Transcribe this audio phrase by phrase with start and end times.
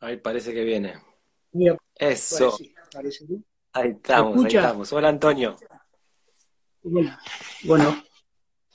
[0.00, 0.94] Ahí parece que viene.
[1.94, 2.58] Eso.
[3.72, 4.92] Ahí estamos, ahí estamos.
[4.92, 5.56] Hola Antonio.
[7.64, 8.02] Bueno,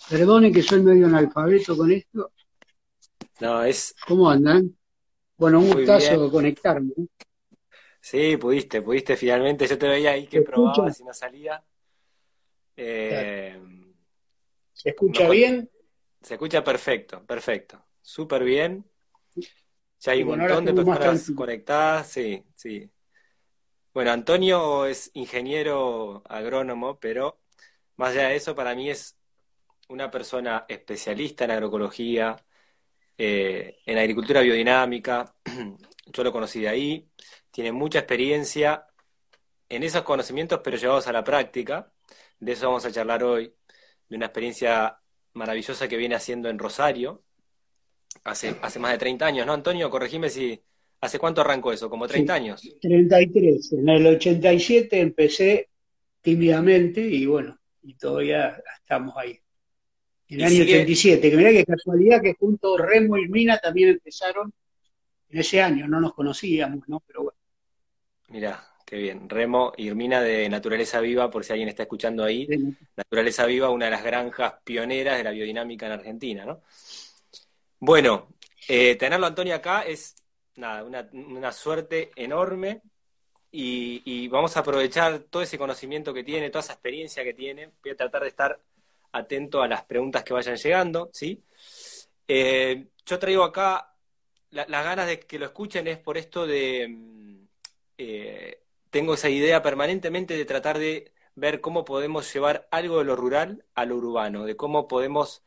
[0.09, 2.31] perdone que soy medio analfabeto con esto.
[3.39, 3.95] No, es.
[4.07, 4.77] ¿Cómo andan?
[5.37, 6.93] Bueno, un gustazo conectarme.
[7.99, 9.67] Sí, pudiste, pudiste finalmente.
[9.67, 11.63] Yo te veía ahí que probaba si no salía.
[12.75, 13.59] Eh,
[14.73, 15.69] ¿Se escucha bien?
[16.21, 17.83] Se escucha perfecto, perfecto.
[18.01, 18.85] Súper bien.
[20.01, 22.89] Ya hay un montón de personas conectadas, sí, sí.
[23.93, 27.39] Bueno, Antonio es ingeniero agrónomo, pero
[27.97, 29.15] más allá de eso, para mí es
[29.89, 32.35] una persona especialista en agroecología,
[33.15, 35.35] eh, en agricultura biodinámica.
[36.07, 37.09] Yo lo conocí de ahí.
[37.51, 38.87] Tiene mucha experiencia
[39.69, 41.91] en esos conocimientos, pero llevados a la práctica.
[42.39, 43.53] De eso vamos a charlar hoy,
[44.09, 44.99] de una experiencia
[45.33, 47.23] maravillosa que viene haciendo en Rosario,
[48.23, 49.89] hace, hace más de 30 años, ¿no, Antonio?
[49.89, 50.59] Corregime si...
[51.01, 51.89] ¿Hace cuánto arrancó eso?
[51.89, 52.77] ¿Como 30 años?
[52.79, 53.73] 33.
[53.73, 55.69] En el 87 empecé
[56.21, 59.39] tímidamente y bueno, y todavía estamos ahí.
[60.27, 64.53] En el año 87, que mirá qué casualidad que junto Remo y Mina también empezaron
[65.29, 67.01] en ese año, no nos conocíamos, ¿no?
[67.05, 67.37] Pero bueno.
[68.29, 69.27] Mirá, qué bien.
[69.27, 72.47] Remo y Irmina de Naturaleza Viva, por si alguien está escuchando ahí.
[72.95, 76.61] Naturaleza Viva, una de las granjas pioneras de la biodinámica en Argentina, ¿no?
[77.83, 78.27] Bueno,
[78.67, 80.15] eh, tenerlo Antonio acá es
[80.55, 82.83] nada, una, suerte enorme
[83.51, 87.71] y, vamos a aprovechar todo ese conocimiento que tiene, toda esa experiencia que tiene.
[87.81, 88.61] Voy a tratar de estar
[89.13, 91.43] atento a las preguntas que vayan llegando, ¿sí?
[92.27, 93.95] Eh, yo traigo acá
[94.51, 96.87] las ganas de que lo escuchen es por esto de...
[96.87, 97.47] Mm,
[97.97, 98.61] eh,
[98.91, 103.65] tengo esa idea permanentemente de tratar de ver cómo podemos llevar algo de lo rural
[103.73, 105.43] a lo urbano, de cómo podemos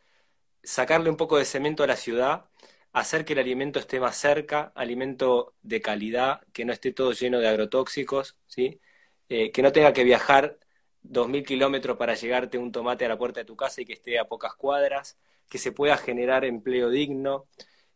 [0.64, 2.46] sacarle un poco de cemento a la ciudad,
[2.92, 7.40] hacer que el alimento esté más cerca, alimento de calidad, que no esté todo lleno
[7.40, 8.80] de agrotóxicos, ¿sí?
[9.28, 10.58] Eh, que no tenga que viajar
[11.02, 13.94] dos mil kilómetros para llegarte un tomate a la puerta de tu casa y que
[13.94, 15.18] esté a pocas cuadras,
[15.48, 17.46] que se pueda generar empleo digno,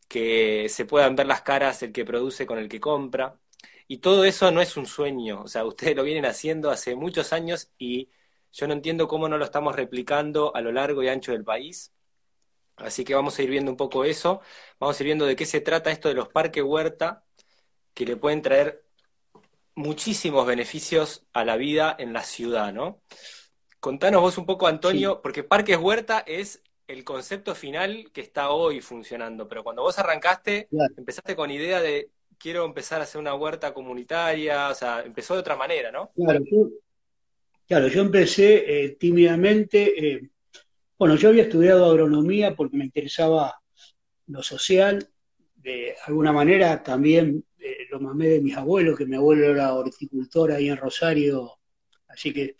[0.08, 3.38] que se puedan ver las caras el que produce con el que compra.
[3.86, 7.32] Y todo eso no es un sueño, o sea, ustedes lo vienen haciendo hace muchos
[7.32, 8.10] años y
[8.52, 11.92] yo no entiendo cómo no lo estamos replicando a lo largo y ancho del país.
[12.78, 14.40] Así que vamos a ir viendo un poco eso,
[14.78, 17.24] vamos a ir viendo de qué se trata esto de los parques huerta,
[17.94, 18.84] que le pueden traer
[19.74, 23.00] muchísimos beneficios a la vida en la ciudad, ¿no?
[23.80, 28.80] Contanos vos un poco, Antonio, porque parques huerta es el concepto final que está hoy
[28.80, 33.74] funcionando, pero cuando vos arrancaste, empezaste con idea de quiero empezar a hacer una huerta
[33.74, 36.10] comunitaria, o sea, empezó de otra manera, ¿no?
[36.14, 36.68] Claro, yo,
[37.66, 40.30] claro, yo empecé eh, tímidamente eh,
[40.98, 43.54] bueno, yo había estudiado agronomía porque me interesaba
[44.26, 45.08] lo social,
[45.56, 50.52] de alguna manera también eh, lo mamé de mis abuelos, que mi abuelo era horticultor
[50.52, 51.58] ahí en Rosario,
[52.08, 52.56] así que,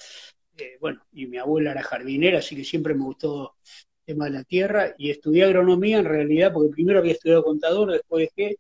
[0.57, 4.31] eh, bueno, y mi abuela era jardinera, así que siempre me gustó el tema de
[4.33, 8.57] la tierra, y estudié agronomía en realidad porque primero había estudiado contador, después dejé,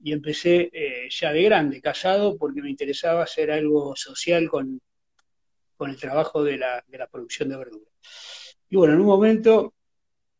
[0.00, 4.80] y empecé eh, ya de grande, casado, porque me interesaba hacer algo social con,
[5.76, 8.43] con el trabajo de la, de la producción de verduras.
[8.74, 9.72] Y bueno, en un momento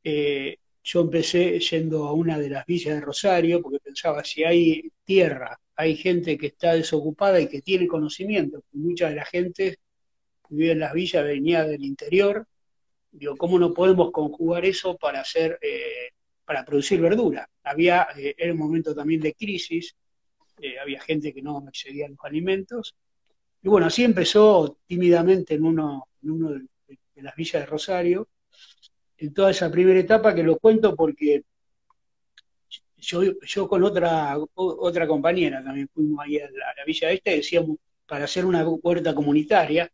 [0.02, 4.90] eh, yo empecé yendo a una de las villas de Rosario porque pensaba, si hay
[5.04, 9.78] tierra, hay gente que está desocupada y que tiene conocimiento, mucha de la gente
[10.48, 12.44] que vive en las villas venía del interior,
[13.12, 16.08] digo, ¿cómo no podemos conjugar eso para hacer, eh,
[16.44, 17.48] para producir verdura?
[17.62, 19.94] Había, eh, era un momento también de crisis,
[20.82, 22.96] había gente que no accedía a los alimentos,
[23.62, 26.66] y bueno, así empezó tímidamente en uno, en uno de
[27.16, 28.28] en las villas de Rosario,
[29.16, 31.44] en toda esa primera etapa que lo cuento porque
[32.96, 37.76] yo, yo con otra, otra compañera también fuimos ahí a la, villa esta y decíamos
[38.06, 39.90] para hacer una huerta comunitaria.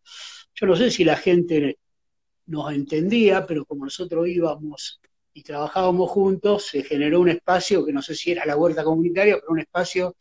[0.54, 1.78] Yo no sé si la gente
[2.46, 5.00] nos entendía, pero como nosotros íbamos
[5.32, 9.36] y trabajábamos juntos, se generó un espacio que no sé si era la huerta comunitaria,
[9.36, 10.16] pero un espacio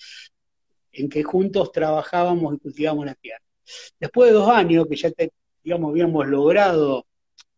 [0.92, 3.44] en que juntos trabajábamos y cultivábamos la tierra.
[4.00, 5.32] Después de dos años, que ya te,
[5.64, 7.06] digamos, habíamos logrado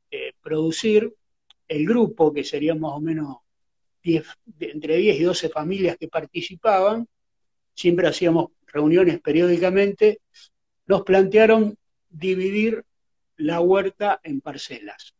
[0.10, 1.14] eh, producir,
[1.68, 3.38] el grupo, que serían más o menos
[4.04, 7.08] entre 10 y 12 familias que participaban,
[7.74, 10.20] siempre hacíamos reuniones periódicamente,
[10.88, 11.78] nos plantearon
[12.10, 12.84] dividir
[13.38, 15.16] la huerta en parcelas,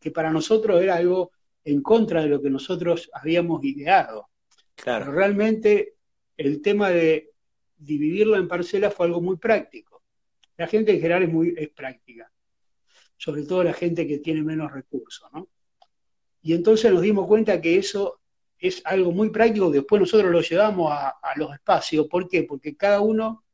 [0.00, 1.32] que para nosotros era algo
[1.64, 4.28] en contra de lo que nosotros habíamos ideado.
[4.74, 5.06] Claro.
[5.06, 5.94] Pero realmente
[6.36, 7.32] el tema de
[7.76, 9.95] dividirla en parcelas fue algo muy práctico.
[10.56, 12.30] La gente en general es muy es práctica,
[13.16, 15.48] sobre todo la gente que tiene menos recursos, ¿no?
[16.42, 18.20] Y entonces nos dimos cuenta que eso
[18.58, 22.06] es algo muy práctico después nosotros lo llevamos a, a los espacios.
[22.08, 22.44] ¿Por qué?
[22.44, 23.44] Porque cada uno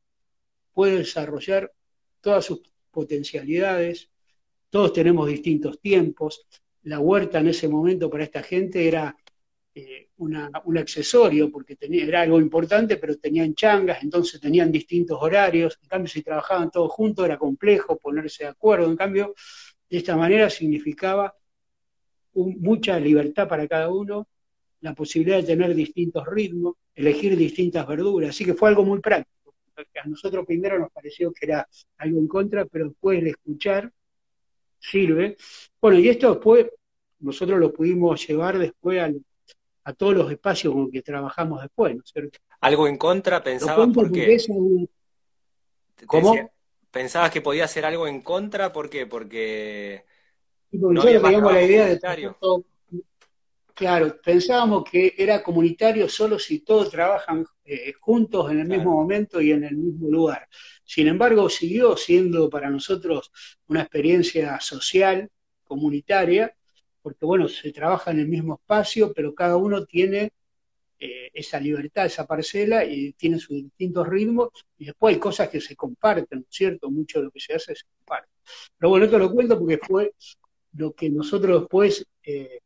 [0.73, 1.73] puede desarrollar
[2.21, 2.61] todas sus
[2.91, 4.09] potencialidades,
[4.69, 6.45] todos tenemos distintos tiempos.
[6.83, 9.15] La huerta en ese momento para esta gente era
[9.75, 15.79] eh, un accesorio, porque tenía, era algo importante, pero tenían changas, entonces tenían distintos horarios.
[15.81, 18.87] En cambio, si trabajaban todos juntos era complejo ponerse de acuerdo.
[18.87, 19.33] En cambio,
[19.89, 21.35] de esta manera significaba
[22.33, 24.27] mucha libertad para cada uno,
[24.81, 28.29] la posibilidad de tener distintos ritmos, elegir distintas verduras.
[28.29, 29.55] Así que fue algo muy práctico.
[29.75, 31.67] A nosotros primero nos pareció que era
[31.97, 33.91] algo en contra, pero después de escuchar
[34.77, 35.37] sirve.
[35.81, 36.67] Bueno, y esto después
[37.19, 39.11] nosotros lo pudimos llevar después a,
[39.83, 42.39] a todos los espacios con los que trabajamos después, ¿no es cierto?
[42.61, 44.37] ¿Algo en contra pensabas por qué?
[46.05, 46.35] ¿Cómo?
[46.91, 48.71] ¿Pensabas que podía hacer algo en contra?
[48.71, 49.07] ¿Por qué?
[49.07, 50.05] Porque...
[50.71, 51.99] no teníamos la idea de...
[53.73, 59.41] claro, pensábamos que era comunitario solo si todos trabajan eh, juntos en el mismo momento
[59.41, 60.47] y en el mismo lugar.
[60.85, 63.31] Sin embargo, siguió siendo para nosotros
[63.67, 65.29] una experiencia social,
[65.63, 66.55] comunitaria,
[67.03, 70.31] porque bueno, se trabaja en el mismo espacio, pero cada uno tiene
[70.97, 75.59] eh, esa libertad, esa parcela, y tiene sus distintos ritmos, y después hay cosas que
[75.59, 76.89] se comparten, ¿no es cierto?
[76.89, 78.29] Mucho de lo que se hace se comparte.
[78.77, 80.13] Pero bueno, esto lo cuento porque fue
[80.77, 82.59] lo que nosotros después eh,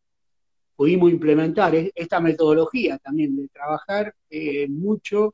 [0.75, 5.33] pudimos implementar, esta metodología también de trabajar eh, mucho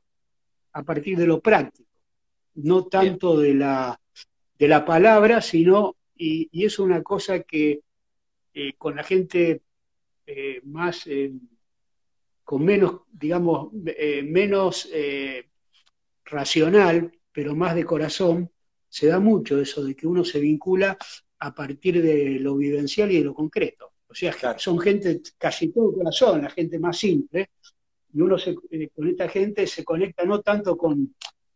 [0.71, 1.89] a partir de lo práctico,
[2.55, 3.99] no tanto de la,
[4.57, 7.81] de la palabra, sino, y, y es una cosa que
[8.53, 9.61] eh, con la gente
[10.25, 11.33] eh, más, eh,
[12.43, 14.89] con menos, digamos, menos
[16.25, 18.51] racional, pero más de corazón,
[18.89, 20.97] se da mucho eso de que uno se vincula
[21.39, 23.93] a partir de lo vivencial y de lo concreto.
[24.07, 27.49] O sea, son gente casi todo corazón, la gente más simple,
[28.13, 31.15] y uno se, con esta gente se conecta no tanto con,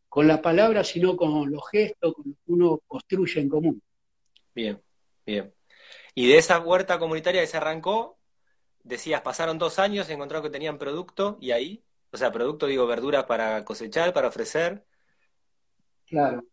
[0.10, 3.82] con la palabra, sino con los gestos, con lo que uno construye en común.
[4.56, 4.82] Bien,
[5.24, 5.54] bien.
[6.18, 8.18] Y de esa huerta comunitaria que se arrancó,
[8.84, 13.26] decías, pasaron dos años, encontraron que tenían producto y ahí, o sea, producto, digo, verduras
[13.26, 14.84] para cosechar, para ofrecer.
[16.08, 16.44] Claro.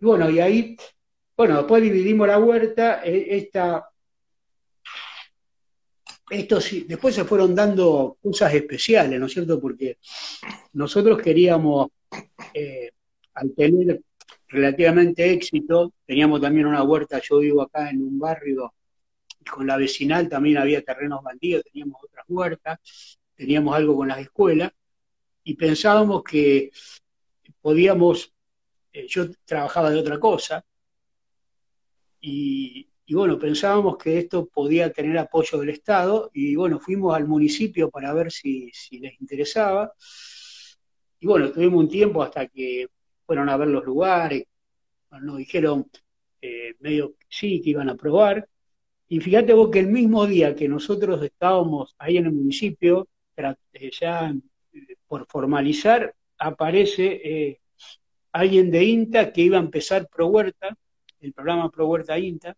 [0.00, 0.78] Bueno, y ahí,
[1.36, 3.90] bueno, después dividimos la huerta, e, esta,
[6.30, 9.60] esto sí, después se fueron dando cosas especiales, ¿no es cierto?
[9.60, 9.98] Porque
[10.72, 11.88] nosotros queríamos,
[12.54, 12.90] eh,
[13.34, 14.00] al tener
[14.52, 15.92] relativamente éxito.
[16.06, 18.74] Teníamos también una huerta, yo vivo acá en un barrio,
[19.50, 24.70] con la vecinal también había terrenos bandidos, teníamos otras huertas, teníamos algo con las escuelas,
[25.42, 26.70] y pensábamos que
[27.60, 28.32] podíamos,
[28.92, 30.64] eh, yo trabajaba de otra cosa,
[32.20, 37.90] y, bueno, pensábamos que esto podía tener apoyo del Estado, y bueno, fuimos al municipio
[37.90, 39.92] para ver si, si les interesaba,
[41.18, 42.86] y bueno, tuvimos un tiempo hasta que
[43.32, 44.44] fueron a ver los lugares,
[45.22, 45.90] nos dijeron
[46.42, 48.46] eh, medio sí que iban a probar.
[49.08, 53.90] Y fíjate vos que el mismo día que nosotros estábamos ahí en el municipio, eh,
[53.98, 54.34] ya
[54.74, 57.58] eh, por formalizar, aparece
[58.32, 60.76] alguien de INTA que iba a empezar Pro Huerta,
[61.20, 62.54] el programa Pro Huerta INTA,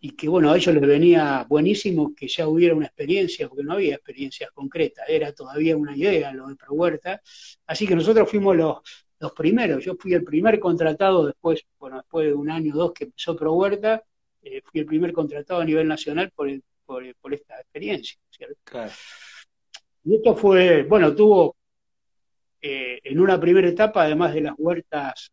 [0.00, 3.74] y que bueno, a ellos les venía buenísimo que ya hubiera una experiencia, porque no
[3.74, 7.20] había experiencias concretas, era todavía una idea lo de Pro Huerta,
[7.66, 8.78] así que nosotros fuimos los,
[9.22, 9.84] los primeros.
[9.84, 13.36] Yo fui el primer contratado después, bueno, después de un año o dos que empezó
[13.36, 14.02] Pro Huerta,
[14.42, 16.48] eh, fui el primer contratado a nivel nacional por,
[16.84, 18.18] por, esta experiencia.
[20.04, 21.56] Y esto fue, bueno, tuvo
[22.60, 25.30] eh, en una primera etapa, además de las huertas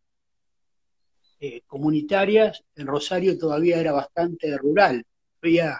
[1.39, 5.03] eh, comunitarias, en Rosario todavía era bastante rural.
[5.41, 5.79] Había,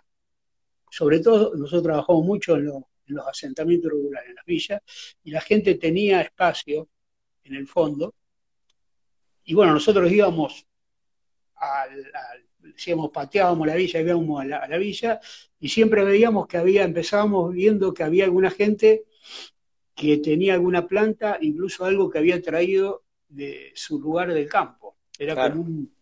[0.89, 4.81] sobre todo, nosotros trabajamos mucho en, en los asentamientos rurales, en las villas,
[5.23, 6.89] y la gente tenía espacio
[7.49, 8.13] en el fondo.
[9.43, 10.65] Y bueno, nosotros íbamos
[11.55, 12.11] al,
[12.59, 15.19] decíamos, pateábamos la villa, íbamos a la, a la, villa,
[15.59, 19.05] y siempre veíamos que había, empezábamos viendo que había alguna gente
[19.95, 24.97] que tenía alguna planta, incluso algo que había traído de su lugar del campo.
[25.17, 25.93] Era como un,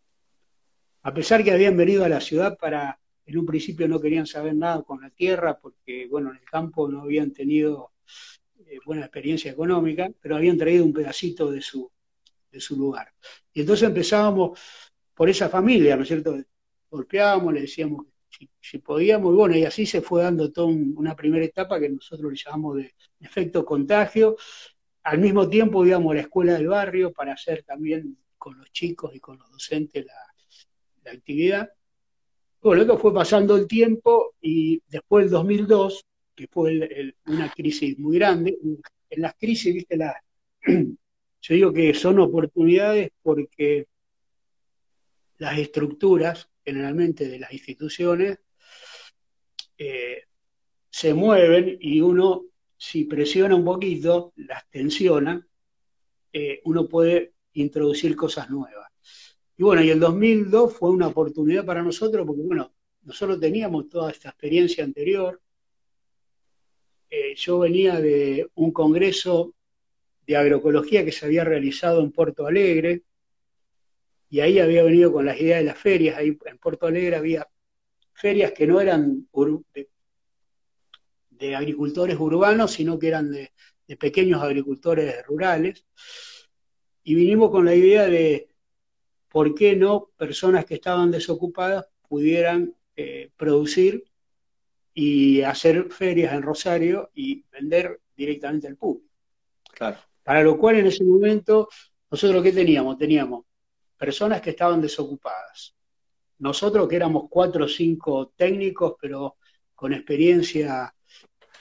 [1.01, 4.55] a pesar que habían venido a la ciudad para, en un principio no querían saber
[4.55, 7.91] nada con la tierra, porque bueno, en el campo no habían tenido
[8.69, 11.89] eh, buena experiencia económica, pero habían traído un pedacito de su,
[12.51, 13.13] de su lugar.
[13.53, 14.59] Y entonces empezábamos
[15.13, 16.37] por esa familia, ¿no es cierto?
[16.89, 18.05] Golpeábamos, le decíamos
[18.59, 22.31] si, podíamos, y bueno, y así se fue dando toda una primera etapa que nosotros
[22.31, 24.35] le llamamos de efecto contagio.
[25.03, 29.15] Al mismo tiempo íbamos a la escuela del barrio para hacer también con los chicos
[29.15, 30.13] y con los docentes la,
[31.03, 31.71] la actividad.
[32.61, 36.06] Bueno, luego fue pasando el tiempo y después del 2002
[36.37, 38.57] que fue una crisis muy grande.
[39.09, 40.15] En las crisis, viste, la,
[40.67, 43.87] yo digo que son oportunidades porque
[45.39, 48.39] las estructuras, generalmente de las instituciones,
[49.77, 50.23] eh,
[50.89, 52.45] se mueven y uno,
[52.77, 55.45] si presiona un poquito, las tensiona,
[56.31, 58.91] eh, uno puede introducir cosas nuevas.
[59.57, 64.11] Y bueno, y el 2002 fue una oportunidad para nosotros porque, bueno, nosotros teníamos toda
[64.11, 65.41] esta experiencia anterior.
[67.09, 69.53] Eh, yo venía de un congreso
[70.25, 73.03] de agroecología que se había realizado en Puerto Alegre,
[74.29, 76.17] y ahí había venido con las ideas de las ferias.
[76.17, 77.47] Ahí en Puerto Alegre había
[78.13, 79.27] ferias que no eran
[81.29, 83.51] de, agricultores urbanos, sino que eran de,
[83.97, 85.85] pequeños agricultores rurales.
[87.03, 88.49] Y vinimos con la idea de
[89.29, 94.03] por qué no personas que estaban desocupadas pudieran eh, producir
[94.99, 99.13] y hacer ferias en Rosario y vender directamente al público.
[99.71, 99.97] Claro.
[100.23, 101.69] Para lo cual en ese momento
[102.09, 102.97] nosotros qué teníamos?
[102.97, 103.45] Teníamos
[103.95, 105.75] personas que estaban desocupadas.
[106.39, 109.37] Nosotros que éramos cuatro o cinco técnicos, pero
[109.75, 110.91] con experiencia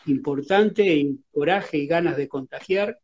[0.07, 2.99] importante, y coraje y ganas de contagiar.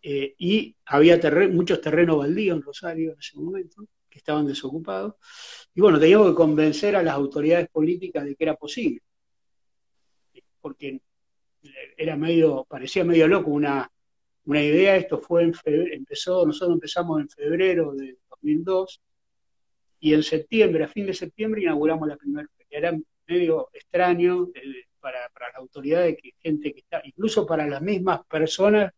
[0.00, 1.18] Eh, y había
[1.50, 5.14] muchos terrenos baldíos en Rosario en ese momento, que estaban desocupados.
[5.74, 9.00] Y bueno, teníamos que convencer a las autoridades políticas de que era posible.
[10.60, 11.00] Porque
[11.96, 13.90] era medio, parecía medio loco una,
[14.44, 19.00] una idea, esto fue en febrero, empezó, nosotros empezamos en febrero de 2002
[20.00, 22.78] y en septiembre, a fin de septiembre, inauguramos la primera feria.
[22.78, 27.82] Era medio extraño eh, para, para las autoridades, que gente que está, incluso para las
[27.82, 28.92] mismas personas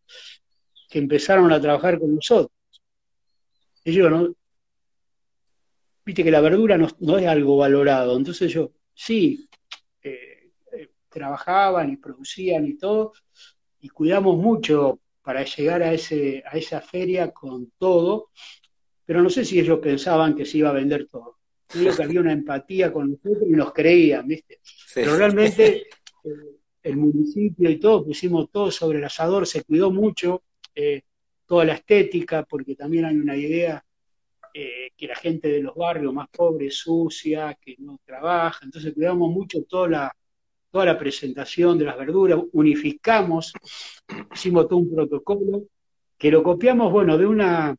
[0.89, 2.53] que empezaron a trabajar con nosotros.
[3.85, 4.35] Ellos no,
[6.05, 9.49] viste que la verdura no, es algo valorado, entonces yo, sí,
[10.03, 13.13] eh, eh, trabajaban y producían y todo,
[13.81, 18.31] y cuidamos mucho para llegar a, ese, a esa feria con todo,
[19.05, 21.39] pero no sé si ellos pensaban que se iba a vender todo.
[21.67, 24.61] Creo que había una empatía con nosotros y nos creían, ¿viste?
[24.95, 25.87] Pero realmente
[26.25, 26.31] eh,
[26.83, 30.43] el municipio y todo, pusimos todo sobre el asador, se cuidó mucho
[30.75, 31.03] eh,
[31.47, 33.85] toda la estética, porque también hay una idea
[34.55, 39.31] eh, que la gente de los barrios más pobres, sucia, que no trabaja, entonces cuidamos
[39.31, 40.17] mucho toda la,
[40.71, 43.53] toda la presentación de las verduras, unificamos,
[44.35, 45.65] hicimos todo un protocolo,
[46.19, 47.77] que lo copiamos, bueno, de una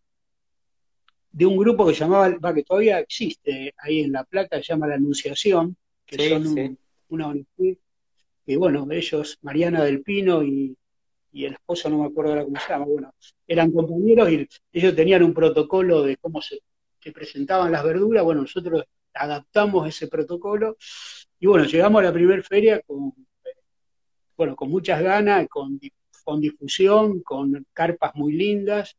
[1.31, 4.95] de un grupo que llamaba, que todavía existe ahí en La Plata, se llama La
[4.95, 5.75] Anunciación,
[6.05, 6.77] que son
[7.09, 7.77] una ONG,
[8.45, 10.77] que bueno, ellos, Mariana del Pino y,
[11.33, 13.13] el esposo, no me acuerdo ahora cómo se llama, bueno,
[13.47, 16.59] eran compañeros y ellos tenían un protocolo de cómo se,
[16.99, 20.77] se presentaban las verduras, bueno, nosotros adaptamos ese protocolo
[21.39, 23.13] y bueno, llegamos a la primera feria con,
[24.37, 25.79] bueno, con muchas ganas, con,
[26.23, 28.97] con difusión, con carpas muy lindas.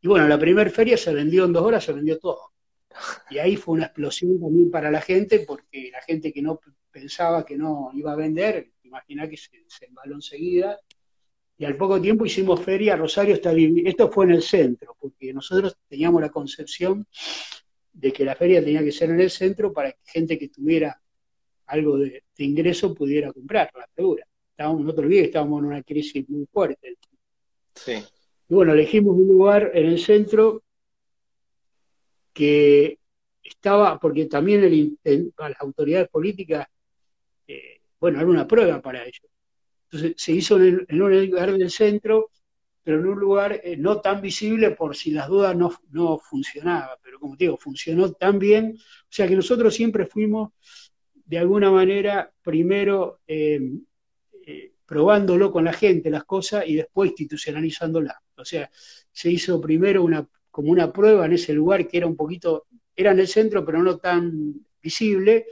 [0.00, 2.52] Y bueno, la primera feria se vendió en dos horas, se vendió todo.
[3.30, 7.44] Y ahí fue una explosión también para la gente, porque la gente que no pensaba
[7.44, 10.78] que no iba a vender, imagina que se, se embaló enseguida.
[11.56, 15.76] Y al poco tiempo hicimos feria, Rosario está Esto fue en el centro, porque nosotros
[15.88, 17.06] teníamos la concepción
[17.92, 21.00] de que la feria tenía que ser en el centro para que gente que tuviera
[21.66, 24.26] algo de, ingreso pudiera comprar la verdura.
[24.50, 26.96] Estábamos, no te olvides, estábamos en una crisis muy fuerte.
[27.74, 28.02] Sí.
[28.48, 30.62] Y bueno, elegimos un lugar en el centro
[32.32, 32.98] que
[33.42, 36.66] estaba, porque también el, las autoridades políticas,
[37.46, 39.33] eh, bueno, era una prueba para ellos.
[39.84, 42.30] Entonces se hizo en, un lugar del centro,
[42.82, 46.98] pero en un lugar eh, no tan visible por si las dudas no, no funcionaba.
[47.02, 48.76] Pero como te digo, funcionó tan bien.
[48.76, 50.52] O sea que nosotros siempre fuimos
[51.24, 53.60] de alguna manera primero eh,
[54.46, 58.20] eh, probándolo con la gente, las cosas, y después institucionalizándola.
[58.36, 58.70] O sea,
[59.10, 63.12] se hizo primero una, como una prueba en ese lugar que era un poquito, era
[63.12, 65.46] en el centro, pero no tan visible,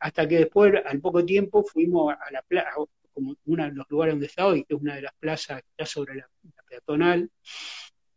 [0.00, 2.70] hasta que después, al poco tiempo, fuimos a la plaza,
[3.14, 5.68] como uno de los lugares donde está hoy, que es una de las plazas que
[5.70, 6.28] está sobre la
[6.68, 7.30] peatonal,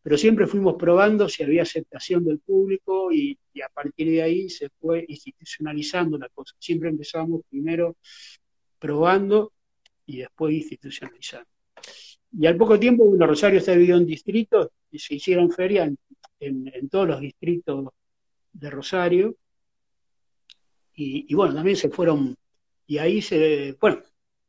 [0.07, 4.69] pero siempre fuimos probando si había aceptación del público y, a partir de ahí se
[4.69, 6.55] fue institucionalizando la cosa.
[6.59, 7.97] Siempre empezábamos primero
[8.79, 9.51] probando
[10.05, 11.49] y después institucionalizando.
[12.31, 15.91] Y al poco tiempo, bueno, Rosario está dividido en distritos y se hicieron ferias
[16.39, 17.89] en, todos los distritos
[18.53, 19.35] de Rosario.
[20.93, 22.37] Y, bueno, también se fueron,
[22.85, 24.01] y ahí se, bueno,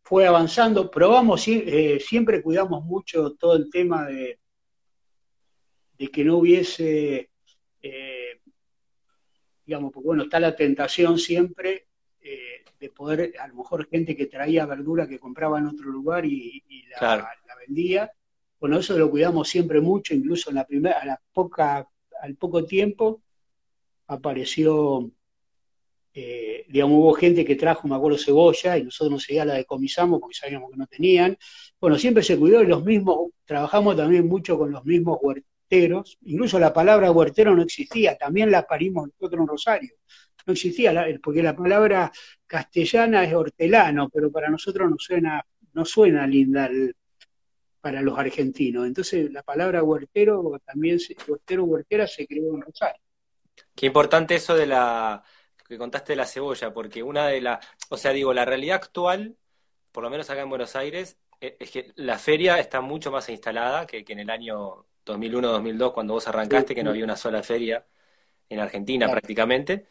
[0.09, 4.39] fue avanzando, probamos, eh, siempre cuidamos mucho todo el tema de,
[5.99, 7.29] de que no hubiese,
[7.83, 8.41] eh,
[9.67, 11.89] digamos, porque bueno, está la tentación siempre
[12.23, 16.25] eh, de poder, a lo mejor gente que traía verdura que compraba en otro lugar
[16.25, 16.63] y,
[16.99, 17.29] la,
[17.67, 18.11] vendía.
[18.59, 21.87] Bueno, eso lo cuidamos siempre mucho, incluso en la primera, a la poca,
[22.23, 23.21] al poco tiempo
[24.07, 25.11] apareció,
[26.21, 30.35] eh, digamos, hubo gente que trajo, me acuerdo, cebolla y nosotros enseguida la decomisamos porque
[30.35, 31.39] sabíamos que no tenían.
[31.81, 36.59] Bueno, siempre se cuidó y los mismos, trabajamos también mucho con los mismos huerteros, incluso
[36.59, 39.95] la palabra huertero no existía, también la parimos nosotros en Rosario
[40.47, 42.11] no existía, porque la palabra
[42.47, 45.45] castellana es hortelano, pero para nosotros no suena,
[45.75, 46.71] no suena linda
[47.83, 48.87] para los argentinos.
[48.87, 50.99] Entonces la palabra huertero también,
[51.29, 53.03] huertero, huertera se creó en Rosario.
[53.75, 55.23] Qué importante eso de la
[55.69, 59.37] que contaste de la cebolla, porque una de las, o sea, digo, la realidad actual,
[59.93, 63.29] por lo menos acá en Buenos Aires, e, es que la feria está mucho más
[63.29, 67.85] instalada que, en el año 2001-2002, cuando vos arrancaste, que no había una sola feria
[68.49, 69.87] en Argentina prácticamente.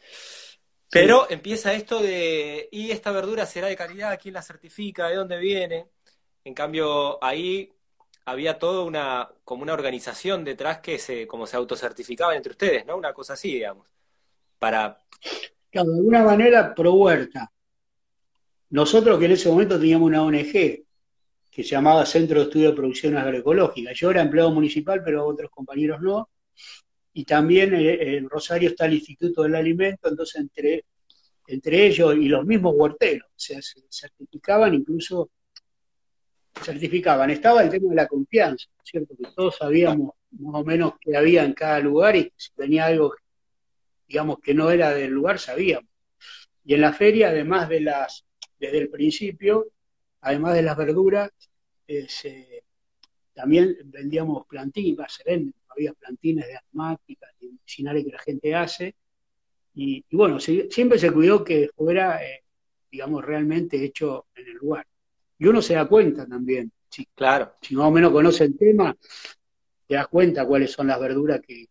[0.90, 4.18] Pero empieza esto de, ¿y esta verdura será de calidad?
[4.20, 5.08] ¿Quién la certifica?
[5.08, 5.88] ¿De dónde viene?
[6.44, 7.72] En cambio, ahí
[8.24, 12.96] había toda una, como una organización detrás que se, como se autocertificaba entre ustedes, ¿no?
[12.96, 13.86] Una cosa así, digamos.
[14.58, 14.98] Para.
[15.70, 17.52] Claro, de alguna manera, pro huerta.
[18.70, 22.76] Nosotros que en ese momento teníamos una ONG que se llamaba Centro de Estudio de
[22.76, 23.92] Producción Agroecológica.
[23.94, 26.28] Yo era empleado municipal, pero otros compañeros no
[27.18, 30.84] y también eh, en Rosario está el Instituto del Alimento, entonces entre,
[31.48, 33.58] entre ellos y los mismos huerteros, se
[33.90, 35.30] certificaban incluso,
[36.62, 39.16] certificaban, estaba el tema de la confianza, ¿cierto?
[39.16, 43.12] Que todos sabíamos más o menos qué había en cada lugar y si tenía algo,
[44.08, 45.90] digamos, que no era del lugar, sabíamos.
[46.64, 48.24] Y en la feria, además de las,
[48.58, 49.68] desde el principio,
[50.22, 51.30] además de las verduras,
[51.86, 52.62] eh,
[53.32, 58.94] también vendíamos plantitas, se venden había plantines de asmáticas y medicinales que la gente hace.
[59.74, 62.42] Y, bueno, siempre se cuidó que fuera, eh,
[62.90, 64.86] digamos, realmente hecho en el lugar.
[65.38, 66.72] Y uno se da cuenta también.
[66.88, 67.54] Si, claro.
[67.62, 68.96] Si más o menos conoce el tema,
[69.86, 71.68] te das cuenta cuáles son las verduras que,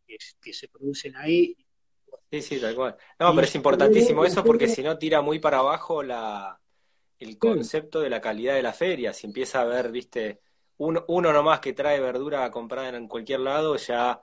[0.54, 1.56] se producen ahí.
[2.30, 2.96] Sí, sí, tal cual.
[3.20, 6.60] No, pero es importantísimo eso porque si no tira muy para abajo la,
[7.20, 9.13] el concepto de la calidad de la feria.
[9.13, 10.42] Si empieza a ver, viste,
[10.78, 14.22] uno, uno nomás que trae verdura comprada en cualquier lado, ya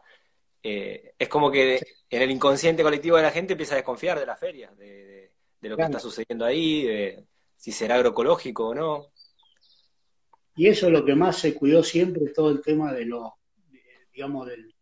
[0.63, 4.27] eh, es como que en el inconsciente colectivo de la gente empieza a desconfiar de
[4.27, 7.25] la feria, de, lo que está sucediendo ahí, de
[7.57, 9.13] si será agroecológico o no.
[10.57, 13.39] Y eso es lo que más se cuidó siempre, todo el tema de lo,
[14.13, 14.74] digamos, del,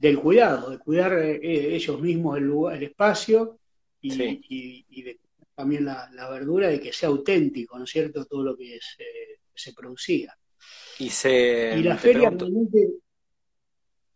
[0.00, 3.58] del, cuidado, de cuidar eh, ellos mismos el, lugar, el espacio
[4.00, 5.18] y, y,
[5.54, 8.78] también la, verdura, de que sea auténtico, ¿no es cierto?, todo lo que
[9.54, 10.34] se producía.
[10.98, 12.30] Y, se, la feria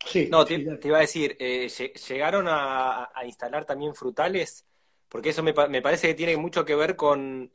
[0.06, 1.68] Sí, no, te, iba a decir, eh,
[2.08, 4.66] ¿llegaron a, instalar también frutales?
[5.08, 7.50] Porque eso me, parece que tiene mucho que ver con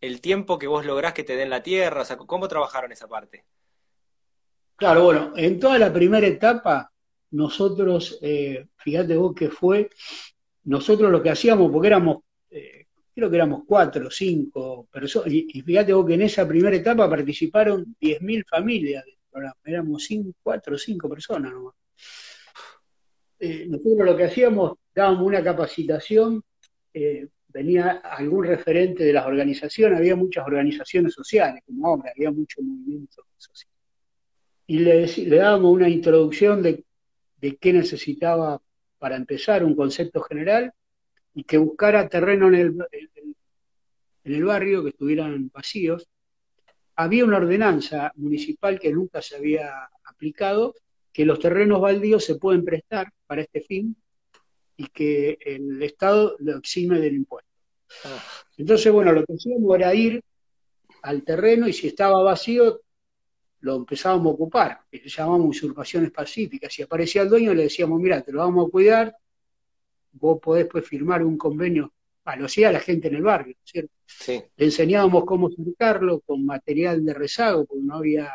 [0.00, 2.02] el tiempo que vos lográs que te den la tierra.
[2.02, 3.44] O sea, ¿cómo trabajaron esa parte?
[4.76, 6.90] Claro, bueno, en toda la primera etapa,
[7.32, 9.90] nosotros, eh, fíjate vos que fue,
[10.64, 12.18] nosotros lo que hacíamos, porque éramos
[13.20, 17.08] creo que éramos cuatro o cinco personas, y, fíjate vos que en esa primera etapa
[17.08, 21.74] participaron 10.000 familias del programa, éramos cinco, cuatro o cinco personas nomás.
[23.38, 26.42] Eh, nosotros lo que hacíamos, dábamos una capacitación,
[26.94, 32.62] eh, venía algún referente de las organizaciones, había muchas organizaciones sociales, como ahora, había mucho
[32.62, 33.70] movimiento social.
[34.66, 36.84] Y le, le dábamos una introducción de,
[37.40, 38.60] de qué necesitaba
[38.98, 40.72] para empezar, un concepto general,
[41.34, 42.76] y que buscara terreno en el,
[44.24, 46.06] en el barrio, que estuvieran vacíos.
[46.96, 49.70] Había una ordenanza municipal que nunca se había
[50.04, 50.74] aplicado,
[51.12, 53.96] que los terrenos baldíos se pueden prestar para este fin
[54.76, 57.50] y que el Estado lo exime del impuesto.
[58.04, 58.22] Ah.
[58.56, 60.22] Entonces, bueno, lo que hacíamos era ir
[61.02, 62.80] al terreno y si estaba vacío,
[63.60, 66.72] lo empezábamos a ocupar, que llamamos usurpaciones pacíficas.
[66.72, 69.14] Si aparecía el dueño, le decíamos, mira, te lo vamos a cuidar,
[70.12, 71.92] vos podés pues, firmar un convenio,
[72.24, 73.92] a lo hacía la gente en el barrio, ¿cierto?
[74.56, 78.30] Le enseñábamos cómo cercarlo con material de rezago, porque no había,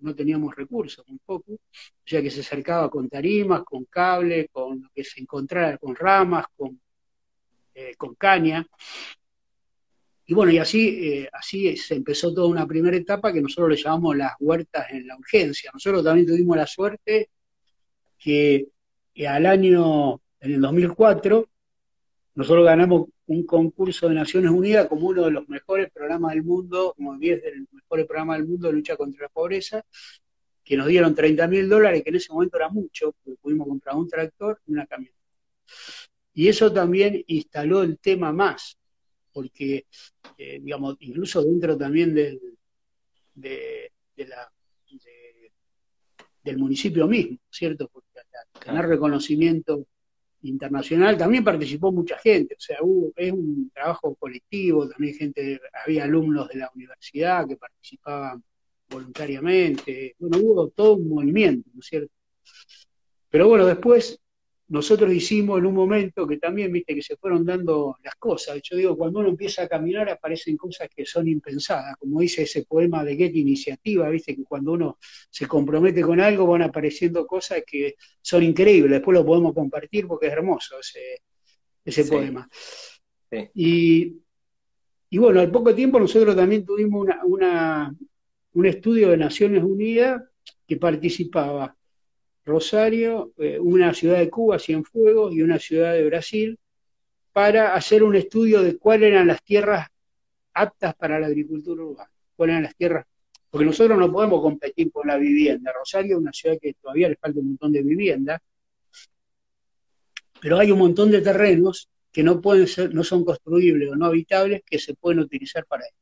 [0.00, 1.58] no teníamos recursos, muy poco, o
[2.04, 6.46] sea que se acercaba con tarimas, con cable, con lo que se encontrara, con ramas,
[6.56, 6.80] con,
[7.74, 8.66] eh, con caña.
[10.30, 13.76] Y bueno, y así, eh, así se empezó toda una primera etapa que nosotros le
[13.76, 15.72] llamamos las huertas en la urgencia.
[15.74, 17.30] Nosotros también tuvimos la suerte
[18.16, 18.68] que
[19.26, 21.48] al año en el 2004,
[22.36, 26.94] nosotros ganamos un concurso de Naciones Unidas como uno de los mejores programas del mundo,
[26.96, 29.84] como 10 del mejores programas del mundo de lucha contra la pobreza,
[30.62, 33.96] que nos dieron 30 mil dólares, que en ese momento era mucho, porque pudimos comprar
[33.96, 35.18] un tractor y una camioneta.
[36.34, 38.76] Y eso también instaló el tema más,
[39.40, 39.86] porque,
[40.36, 42.38] eh, digamos, incluso dentro también del,
[43.34, 44.52] de, la,
[46.44, 47.88] del municipio mismo, ¿cierto?
[47.88, 49.86] Porque al tener reconocimiento
[50.42, 56.04] internacional también participó mucha gente, o sea, hubo, es un trabajo colectivo, también gente, había
[56.04, 58.44] alumnos de la universidad que participaban
[58.90, 62.12] voluntariamente, bueno, hubo todo un movimiento, ¿no es cierto?
[63.30, 64.19] Pero bueno, después
[64.70, 68.60] nosotros hicimos en un momento que también, viste, que se fueron dando las cosas.
[68.62, 72.64] Yo digo, cuando uno empieza a caminar aparecen cosas que son impensadas, como dice ese
[72.64, 77.64] poema de Getty Iniciativa, viste, que cuando uno se compromete con algo van apareciendo cosas
[77.66, 78.92] que son increíbles.
[78.92, 81.22] Después lo podemos compartir porque es hermoso ese,
[81.84, 82.48] ese poema.
[83.52, 84.18] Y,
[85.10, 87.92] y, bueno, al poco tiempo nosotros también tuvimos una,
[88.52, 90.22] un estudio de Naciones Unidas
[90.64, 91.76] que participaba
[92.44, 96.58] Rosario, eh, una ciudad de Cuba, Cienfuegos, y una ciudad de Brasil,
[97.32, 99.88] para hacer un estudio de cuáles eran las tierras
[100.54, 103.06] aptas para la agricultura urbana, cuáles eran las tierras,
[103.50, 105.72] porque nosotros no podemos competir con la vivienda.
[105.72, 108.42] Rosario es una ciudad que todavía le falta un montón de vivienda,
[110.40, 114.06] pero hay un montón de terrenos que no pueden ser, no son construibles o no
[114.06, 115.94] habitables que se pueden utilizar para eso.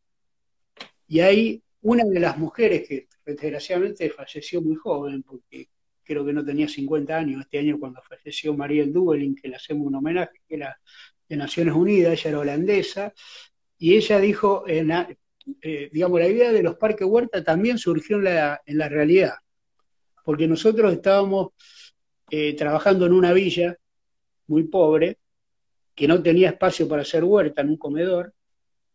[1.07, 5.69] Y hay una de las mujeres que desgraciadamente falleció muy joven, porque
[6.09, 9.87] creo que no tenía 50 años este año cuando falleció Mariel Dueling, que le hacemos
[9.87, 10.81] un homenaje, que era
[11.29, 13.13] de Naciones Unidas, ella era holandesa,
[13.77, 18.63] y ella dijo, eh, digamos, la idea de los parques huerta también surgió en la,
[18.65, 19.35] en la realidad,
[20.25, 21.51] porque nosotros estábamos
[22.31, 23.77] eh, trabajando en una villa
[24.47, 25.19] muy pobre,
[25.95, 28.33] que no tenía espacio para hacer huerta en un comedor,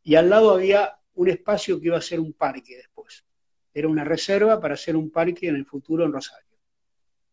[0.01, 3.23] y al lado había un espacio que iba a ser un parque después.
[3.71, 6.52] Era una reserva para hacer un parque en el futuro en Rosario.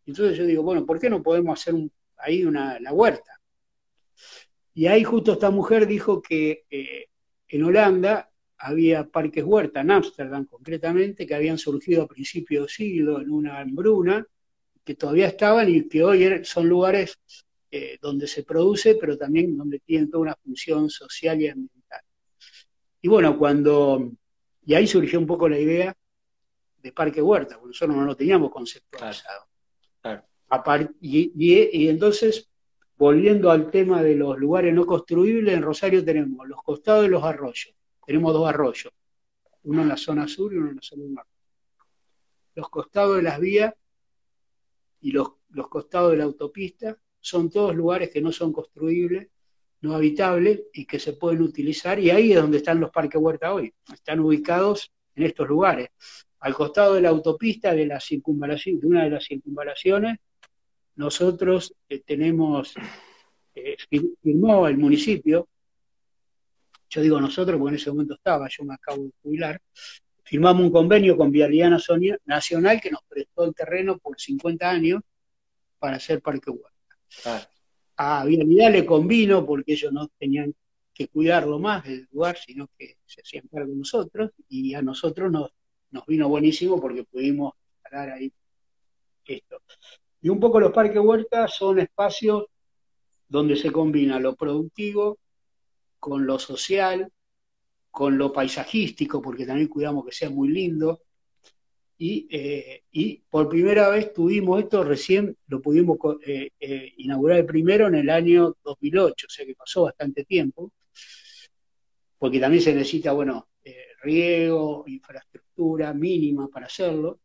[0.06, 1.74] Entonces yo digo, bueno, ¿por qué no podemos hacer
[2.16, 3.40] ahí una, la huerta?
[4.74, 7.06] Y ahí justo esta mujer dijo que eh,
[7.48, 13.20] en Holanda había parques huerta, en Ámsterdam concretamente, que habían surgido a principios de siglo
[13.20, 14.26] en una hambruna,
[14.84, 17.18] que todavía estaban y que hoy er, son lugares
[17.70, 22.00] eh, donde se produce, pero también donde tienen toda una función social y ambiental.
[23.02, 24.12] Y bueno, cuando,
[24.64, 25.94] y ahí surgió un poco la idea
[26.82, 29.49] de parque huerta, porque nosotros no lo teníamos conceptualizado
[31.00, 32.50] y, entonces,
[32.96, 37.22] volviendo al tema de los lugares no construibles, en Rosario tenemos los costados de los
[37.22, 37.74] arroyos.
[38.04, 38.92] Tenemos dos arroyos,
[39.64, 41.30] uno en la zona sur y uno en la zona norte.
[42.54, 43.72] Los costados de las vías
[45.00, 49.28] y los, los costados de la autopista son todos lugares que no son construibles,
[49.82, 51.98] no habitables y que se pueden utilizar.
[51.98, 53.72] Y ahí es donde están los parques huerta hoy.
[53.92, 55.88] Están ubicados en estos lugares.
[56.40, 60.18] Al costado de la autopista de la circunvalación, de una de las circunvalaciones,
[60.96, 62.74] nosotros eh, tenemos,
[63.54, 63.76] eh,
[64.22, 65.48] firmó el municipio,
[66.88, 69.60] yo digo nosotros porque en ese momento estaba, yo me acabo de jubilar,
[70.24, 71.70] firmamos un convenio con Vialidad
[72.24, 75.00] Nacional que nos prestó el terreno por 50 años
[75.78, 77.48] para hacer Parque Huerta.
[77.96, 80.54] A Vialidad le convino porque ellos no tenían
[80.92, 85.50] que cuidarlo más del lugar, sino que se hacían cargo nosotros, y a nosotros nos,
[85.90, 88.32] nos vino buenísimo porque pudimos parar ahí
[89.24, 89.62] esto.
[90.22, 92.46] Y un poco los parques huertas son espacios
[93.28, 95.18] donde se combina lo productivo
[95.98, 97.10] con lo social,
[97.90, 101.02] con lo paisajístico, porque también cuidamos que sea muy lindo.
[101.98, 102.82] Y, eh,
[103.28, 108.08] por primera vez tuvimos esto, recién lo pudimos eh, eh, inaugurar el primero en el
[108.08, 110.72] año 2008, o sea que pasó bastante tiempo,
[112.18, 113.48] porque también se necesita, bueno,
[114.02, 117.20] riego, infraestructura mínima para hacerlo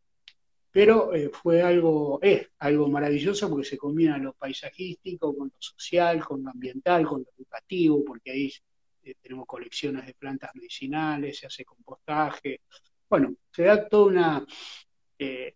[0.76, 6.22] pero eh, fue algo, es algo maravilloso porque se combina lo paisajístico con lo social,
[6.22, 8.52] con lo ambiental, con lo educativo, porque ahí
[9.02, 12.60] eh, tenemos colecciones de plantas medicinales, se hace compostaje,
[13.10, 14.46] bueno, se da toda una,
[15.18, 15.56] eh,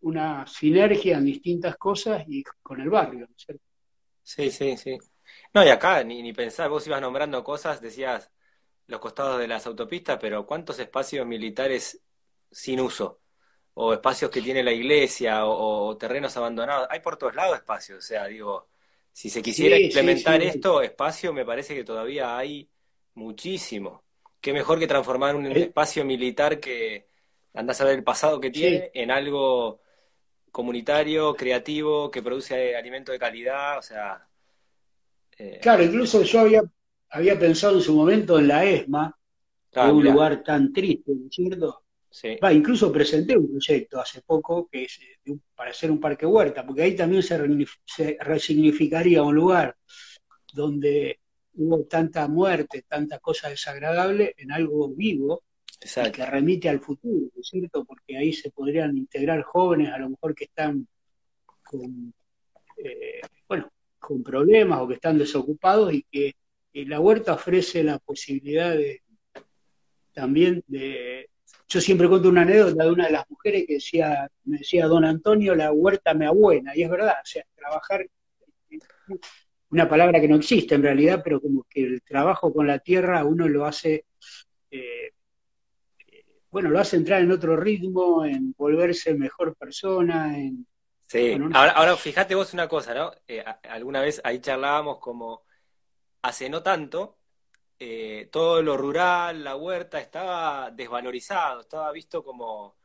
[0.00, 3.62] una sinergia en distintas cosas y con el barrio, ¿no es cierto?
[4.20, 4.98] Sí, sí, sí.
[5.54, 8.32] No, y acá ni, ni pensar, vos ibas nombrando cosas, decías
[8.88, 12.02] los costados de las autopistas, pero ¿cuántos espacios militares
[12.50, 13.21] sin uso?
[13.74, 16.86] O espacios que tiene la iglesia o, terrenos abandonados.
[16.90, 18.68] Hay por todos lados espacios, o sea, digo,
[19.12, 22.68] si se quisiera implementar esto, espacio me parece que todavía hay
[23.14, 24.02] muchísimo.
[24.40, 25.62] Qué mejor que transformar un eh.
[25.62, 27.06] espacio militar que
[27.54, 29.80] andás a ver el pasado que tiene en algo
[30.50, 34.26] comunitario, creativo, que produce alimento de calidad, o sea...
[35.38, 36.62] Eh, claro, incluso yo había,
[37.08, 39.18] había pensado en su momento en la ESMA,
[39.72, 41.81] en un lugar tan triste, ¿no es cierto?
[42.52, 46.82] Incluso presenté un proyecto hace poco que es eh, para hacer un parque huerta, porque
[46.82, 47.38] ahí también se,
[48.20, 49.76] resignificaría un lugar
[50.52, 51.20] donde
[51.54, 55.42] hubo tanta muerte, tanta cosa desagradable en algo vivo
[55.80, 57.84] que remite al futuro, ¿no es cierto?
[57.84, 60.86] Porque ahí se podrían integrar jóvenes a lo mejor que están
[61.64, 62.14] con,
[62.76, 66.34] eh, bueno, con problemas o que están desocupados y que
[66.86, 69.02] la huerta ofrece la posibilidad de
[70.12, 71.28] también de...
[71.68, 75.04] Yo siempre cuento una anécdota de una de las mujeres que decía, me decía, don
[75.04, 78.06] Antonio, la huerta me abuena, y es verdad, o sea, trabajar,
[79.70, 83.24] una palabra que no existe en realidad, pero como que el trabajo con la tierra
[83.24, 84.04] uno lo hace
[84.70, 85.12] eh,
[86.52, 90.66] bueno, lo hace entrar en otro ritmo, en volverse mejor persona, en...
[91.06, 93.10] Sí, ahora, ahora fíjate vos una cosa, ¿no?
[93.26, 95.42] Eh, alguna vez ahí charlábamos como
[96.20, 97.18] hace no tanto,
[97.82, 102.76] eh, todo lo rural, la huerta, estaba desvalorizado, estaba visto como...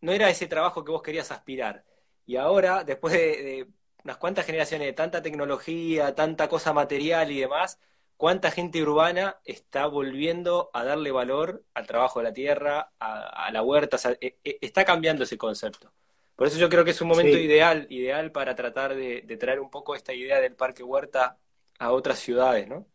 [0.00, 1.84] No era ese trabajo que vos querías aspirar.
[2.26, 3.66] Y ahora, después de
[4.04, 7.78] unas cuantas generaciones de tanta tecnología, tanta cosa material y demás,
[8.16, 13.62] cuánta gente urbana está volviendo a darle valor al trabajo de la tierra, a, la
[13.62, 15.92] huerta, e, e, está cambiando ese concepto.
[16.36, 19.70] Por eso yo creo que es un momento ideal, ideal para tratar de, traer un
[19.70, 21.38] poco esta idea del parque huerta
[21.78, 22.86] a otras ciudades, ¿no?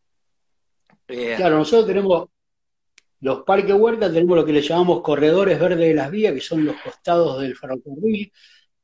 [1.07, 2.29] Claro, nosotros tenemos
[3.21, 6.65] los parques huertas, tenemos lo que le llamamos corredores verdes de las vías, que son
[6.65, 8.31] los costados del ferrocarril,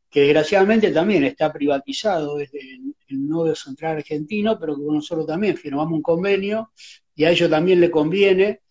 [0.09, 2.95] que desgraciadamente también está privatizado desde el,
[3.27, 6.71] nodo central argentino, pero que nosotros también firmamos un convenio
[7.13, 8.61] y a ellos también le conviene.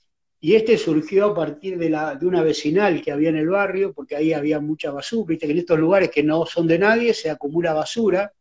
[0.41, 3.93] Y este surgió a partir de, la, de una vecinal que había en el barrio,
[3.93, 7.13] porque ahí había mucha basura, viste que en estos lugares que no son de nadie
[7.13, 8.33] se acumula basura.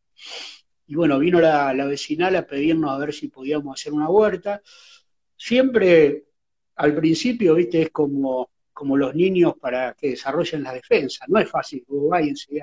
[0.88, 4.62] Y bueno, vino la vecinal a pedirnos a ver si podíamos hacer una huerta.
[5.40, 6.26] Siempre
[6.76, 8.50] al principio, viste, es como
[8.80, 11.26] como los niños para que desarrollen la defensa.
[11.28, 12.62] No es fácil, Uruguay se,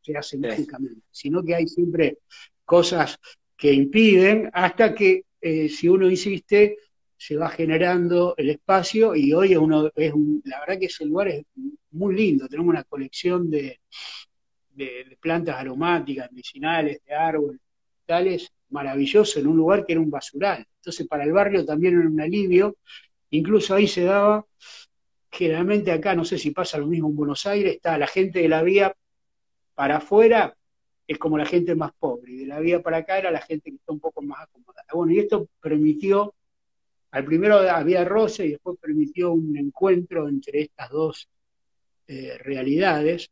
[0.00, 2.20] se hace mágicamente, sino que hay siempre
[2.64, 3.20] cosas
[3.54, 6.78] que impiden hasta que eh, si uno insiste
[7.18, 11.44] se va generando el espacio y hoy uno es la verdad que ese lugar es
[11.90, 13.78] muy lindo, tenemos una colección de,
[14.70, 17.60] de, plantas aromáticas, medicinales, de árboles,
[18.06, 20.66] tales, maravilloso en un lugar que era un basural.
[20.76, 22.76] Entonces para el barrio también era un alivio,
[23.30, 24.44] incluso ahí se daba
[25.30, 28.48] generalmente acá, no sé si pasa lo mismo en Buenos Aires, está la gente de
[28.48, 28.94] la vía
[29.74, 30.54] para afuera,
[31.06, 33.70] es como la gente más pobre, y de la vía para acá era la gente
[33.70, 34.86] que está un poco más acomodada.
[34.92, 36.34] Bueno, y esto permitió,
[37.10, 41.28] al primero había roce y después permitió un encuentro entre estas dos
[42.06, 43.30] eh, realidades,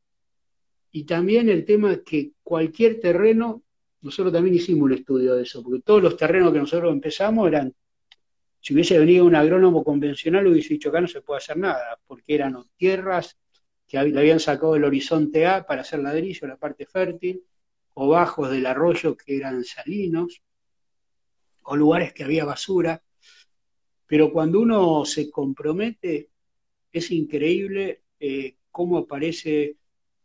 [0.92, 3.62] y también el tema que cualquier terreno,
[4.02, 7.74] nosotros también hicimos un estudio de eso, porque todos los terrenos que nosotros empezamos eran
[8.60, 12.34] si hubiese venido un agrónomo convencional, hubiese dicho acá no se puede hacer nada, porque
[12.34, 13.38] eran tierras
[13.86, 17.42] que le habían sacado del horizonte A para hacer ladrillo, la parte fértil,
[17.94, 20.42] o bajos del arroyo que eran salinos,
[21.62, 23.02] o lugares que había basura.
[24.06, 26.28] Pero cuando uno se compromete,
[26.92, 29.76] es increíble eh, cómo aparece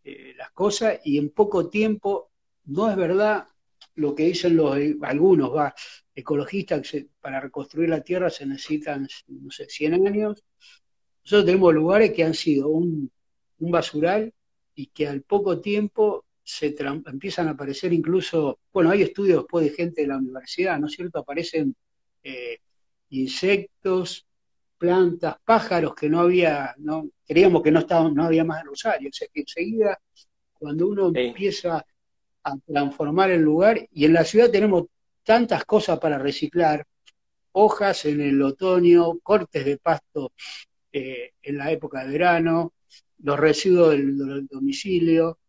[0.03, 2.31] eh, las cosas y en poco tiempo,
[2.65, 3.47] no es verdad
[3.95, 5.73] lo que dicen los algunos, va,
[6.13, 10.43] ecologistas, que para reconstruir la tierra se necesitan, no sé, 100 años.
[11.23, 13.11] Nosotros tenemos lugares que han sido un,
[13.57, 14.33] basural
[14.75, 16.75] y que al poco tiempo se
[17.07, 20.93] empiezan a aparecer incluso, bueno, hay estudios después de gente de la universidad, ¿no es
[20.93, 21.19] cierto?
[21.19, 21.75] Aparecen
[22.21, 22.59] eh,
[23.09, 24.27] insectos,
[24.77, 29.09] plantas, pájaros que no había, no creíamos que no estaban, no había más en Rosario,
[29.09, 29.99] o sea que enseguida
[30.53, 31.85] cuando uno empieza
[32.45, 34.85] a transformar el lugar, y en la ciudad tenemos
[35.23, 36.85] tantas cosas para reciclar,
[37.53, 40.31] hojas en el otoño, cortes de pasto
[40.91, 42.73] eh, en la época de verano,
[43.23, 45.39] los residuos del, domicilio,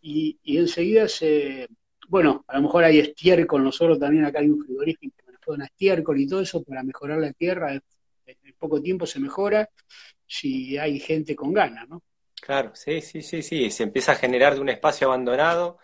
[0.00, 1.68] y, enseguida se,
[2.08, 5.64] bueno, a lo mejor hay estiércol, nosotros también acá hay un frigorífico que nos da
[5.64, 9.68] estiércol y todo eso para mejorar la tierra, en poco tiempo se mejora
[10.26, 12.02] si hay gente con ganas, ¿no?
[12.42, 15.78] Claro, sí, sí, sí, sí, se empieza a generar de un espacio abandonado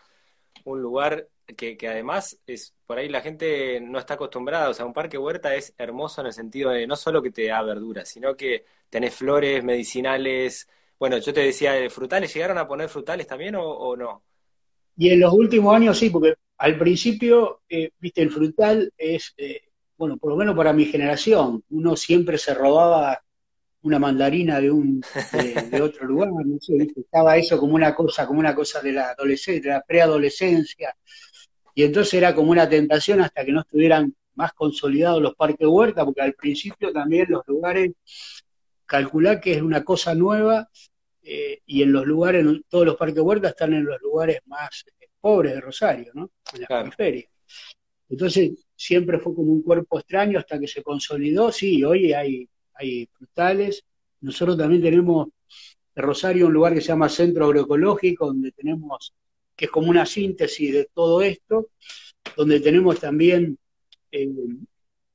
[0.65, 4.93] un lugar que, además es por ahí la gente no está acostumbrada, o sea, un
[4.93, 8.37] parque huerta es hermoso en el sentido de no solo que te da verduras, sino
[8.37, 10.69] que tenés flores medicinales,
[10.99, 14.25] bueno, yo te decía, frutales, ¿llegaron a poner frutales también o, no?
[14.97, 19.63] Y en los últimos años sí, porque al principio, eh, viste, el frutal es, eh,
[19.97, 23.23] bueno, por lo menos para mi generación, uno siempre se robaba
[23.83, 25.01] una mandarina de un
[25.71, 29.11] de, otro lugar, no sé, estaba eso como una cosa, como una cosa de la
[29.11, 30.97] adolescencia, de la preadolescencia,
[31.75, 36.05] y entonces era como una tentación hasta que no estuvieran más consolidados los parques huerta,
[36.05, 37.93] porque al principio también los lugares,
[38.87, 40.69] calcular que es una cosa nueva,
[41.23, 45.07] eh, y en los lugares, todos los parques huerta están en los lugares más eh,
[45.21, 46.31] pobres de Rosario, ¿no?
[46.55, 47.29] En la periferia.
[48.09, 51.53] Entonces siempre fue como un cuerpo extraño hasta que se consolidó.
[51.53, 53.85] Sí, hoy hay, hay frutales.
[54.21, 55.29] Nosotros también tenemos
[55.95, 59.15] en Rosario un lugar que se llama Centro Agroecológico, donde tenemos,
[59.57, 61.71] que es como una síntesis de todo esto,
[62.37, 63.59] donde tenemos también
[64.13, 64.29] eh,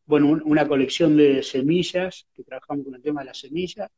[0.06, 3.90] bueno, una colección de semillas, que trabajamos con el tema de las semillas,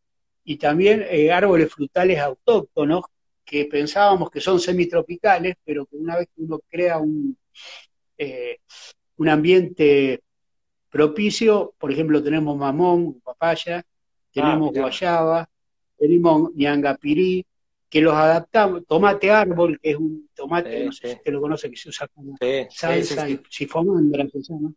[0.43, 3.04] y también eh, árboles frutales autóctonos,
[3.43, 7.38] que pensábamos que son semitropicales, pero que una vez que uno crea un,
[8.17, 8.58] eh,
[9.17, 10.21] un ambiente
[10.95, 13.86] propicio, por ejemplo, tenemos mamón, papaya,
[14.31, 15.49] tenemos ah, guayaba,
[15.97, 17.45] tenemos ñangapirí,
[17.89, 21.69] que los adaptamos, tomate árbol, que es un tomate, no sé si usted lo conoce,
[21.69, 22.38] que se usa como
[22.69, 24.71] salsa y sifomandra se llama.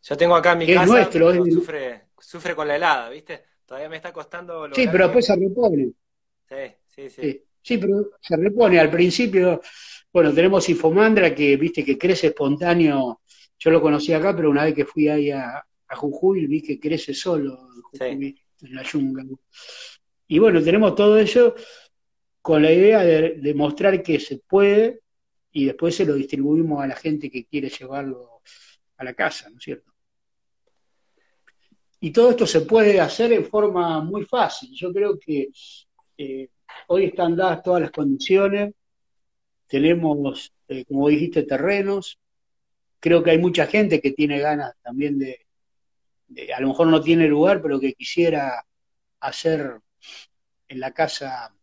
[0.00, 3.44] Yo tengo acá en mi casa, nuestro, sufre, sufre con la helada, ¿viste?
[3.66, 4.72] Todavía me está costando...
[4.72, 5.92] Sí, pero después se repone.
[6.48, 7.42] Sí, sí, sí.
[7.60, 8.80] Sí, pero se repone.
[8.80, 9.60] Al principio,
[10.10, 13.20] bueno, tenemos sifomandra que, viste, que crece espontáneo.
[13.58, 17.14] Yo lo conocí acá, pero una vez que fui ahí a, Jujuy, vi que crece
[17.14, 17.68] solo
[18.00, 19.24] en la yunga.
[20.26, 21.54] Y bueno, tenemos todo eso
[22.42, 25.00] con la idea de, de mostrar que se puede
[25.52, 28.42] y después se lo distribuimos a la gente que quiere llevarlo
[28.96, 29.92] a la casa, ¿no es cierto?
[32.00, 34.70] Y todo esto se puede hacer en forma muy fácil.
[34.74, 35.48] Yo creo que
[36.18, 36.48] eh,
[36.88, 38.74] hoy están dadas todas las condiciones,
[39.66, 42.18] tenemos, eh, como dijiste, terrenos,
[43.06, 45.38] creo que hay mucha gente que tiene ganas también de,
[46.52, 48.66] a lo mejor no tiene lugar, pero que quisiera
[49.20, 49.78] hacer
[50.66, 51.54] en la casa,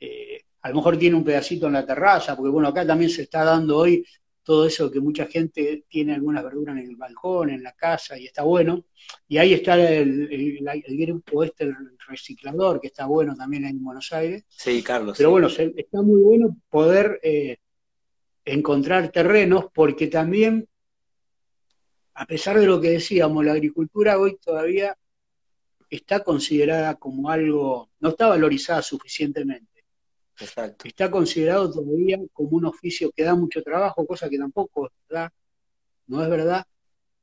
[0.00, 3.20] eh, a lo mejor tiene un pedacito en la terraza, porque bueno, acá también se
[3.20, 4.02] está dando hoy
[4.42, 8.24] todo eso que mucha gente tiene algunas verduras en el balcón, en la casa, y
[8.24, 8.86] está bueno.
[9.28, 11.76] Y ahí está el, el, grupo este, el
[12.08, 14.44] reciclador, que está bueno también en Buenos Aires.
[14.48, 15.18] Sí, Carlos.
[15.18, 17.58] Pero bueno, está muy bueno poder eh,
[18.46, 20.66] encontrar terrenos, porque también,
[22.18, 24.98] a pesar de lo que decíamos, la agricultura hoy todavía
[25.88, 29.84] está considerada como algo, no está valorizada suficientemente.
[30.36, 35.30] Está considerado todavía como un oficio que da mucho trabajo, cosa que tampoco es verdad,
[36.08, 36.66] no es verdad.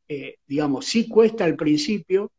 [0.08, 2.32] Eh, digamos, sí cuesta al principio,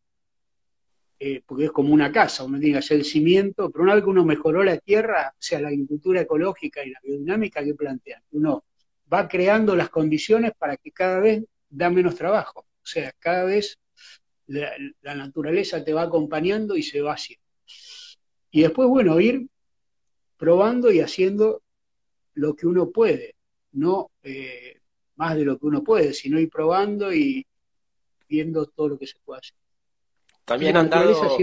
[1.19, 4.03] eh, porque es como una casa, uno tiene que hacer el cimiento, pero una vez
[4.03, 8.23] que uno mejoró la tierra, o sea, la agricultura ecológica y la biodinámica que plantean,
[8.31, 8.65] uno
[9.13, 12.61] va creando las condiciones para que cada vez da menos trabajo.
[12.61, 13.79] O sea, cada vez
[14.47, 17.45] la, la naturaleza te va acompañando y se va haciendo.
[18.51, 19.49] Y después, bueno, ir
[20.37, 21.63] probando y haciendo
[22.35, 23.35] lo que uno puede,
[23.73, 24.81] no eh,
[25.17, 27.47] más de lo que uno puede, sino ir probando y
[28.29, 29.57] viendo todo lo que se puede hacer.
[30.45, 31.37] También han dado,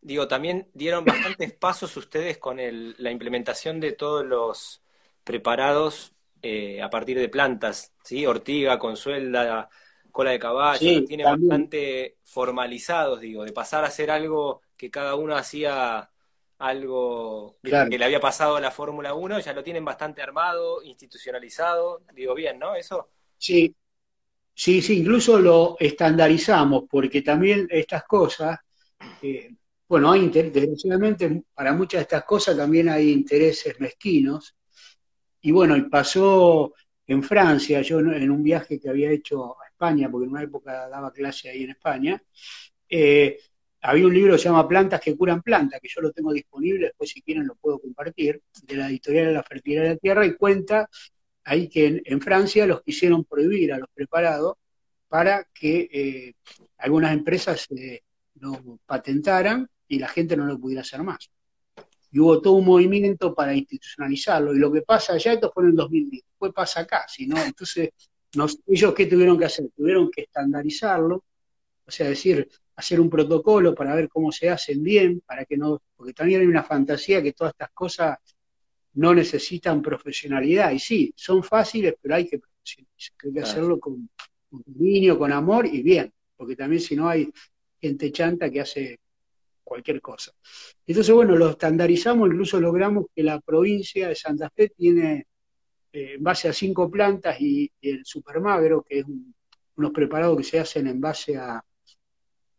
[0.00, 4.82] digo, también dieron bastantes pasos ustedes con la implementación de todos los
[5.24, 6.13] preparados
[6.46, 8.26] eh, a partir de plantas, ¿sí?
[8.26, 9.66] Ortiga, consuelda,
[10.12, 15.36] cola de caballo, tiene bastante formalizados, digo, de pasar a hacer algo que cada uno
[15.36, 16.10] hacía
[16.58, 22.02] algo que le había pasado a la Fórmula 1, ya lo tienen bastante armado, institucionalizado,
[22.14, 22.74] digo bien, ¿no?
[22.74, 23.08] Eso.
[23.38, 23.74] Sí,
[24.52, 28.58] sí, sí, incluso lo estandarizamos, porque también estas cosas,
[29.22, 29.48] eh,
[29.88, 34.54] bueno, hay desgraciadamente para muchas de estas cosas también hay intereses mezquinos,
[35.44, 36.72] y bueno, y pasó
[37.06, 40.88] en Francia, yo en un viaje que había hecho a España, porque en una época
[40.88, 42.22] daba clase ahí en España,
[42.88, 43.38] eh,
[43.82, 46.86] había un libro que se llama Plantas que curan plantas, que yo lo tengo disponible,
[46.86, 50.24] después si quieren lo puedo compartir, de la editorial de la fertilidad de la tierra,
[50.24, 50.88] y cuenta
[51.44, 54.54] ahí que en, Francia los quisieron prohibir a los preparados
[55.08, 56.34] para que eh,
[56.78, 58.00] algunas empresas eh,
[58.36, 61.30] lo patentaran y la gente no lo pudiera hacer más.
[62.14, 64.54] Y hubo todo un movimiento para institucionalizarlo.
[64.54, 67.04] Y lo que pasa allá, esto fue en el 2010, después pasa acá.
[67.26, 67.42] ¿no?
[67.42, 67.90] Entonces,
[68.68, 69.68] ellos qué tuvieron que hacer?
[69.76, 71.24] Tuvieron que estandarizarlo,
[71.84, 75.82] o sea, decir, hacer un protocolo para ver cómo se hacen bien, para que no,
[75.96, 78.16] porque también hay una fantasía que todas estas cosas
[78.94, 82.40] no necesitan profesionalidad, y sí, son fáciles, pero hay que
[83.24, 84.08] hay que hacerlo con,
[84.48, 87.28] con niño, con amor y bien, porque también si no hay
[87.80, 89.00] gente chanta que hace
[89.64, 90.32] cualquier cosa.
[90.86, 95.26] Entonces, bueno, lo estandarizamos, incluso logramos que la provincia de Santa Fe tiene,
[95.92, 99.06] eh, en base a cinco plantas y, el supermagro, que es
[99.76, 101.64] unos preparados que se hacen en base a,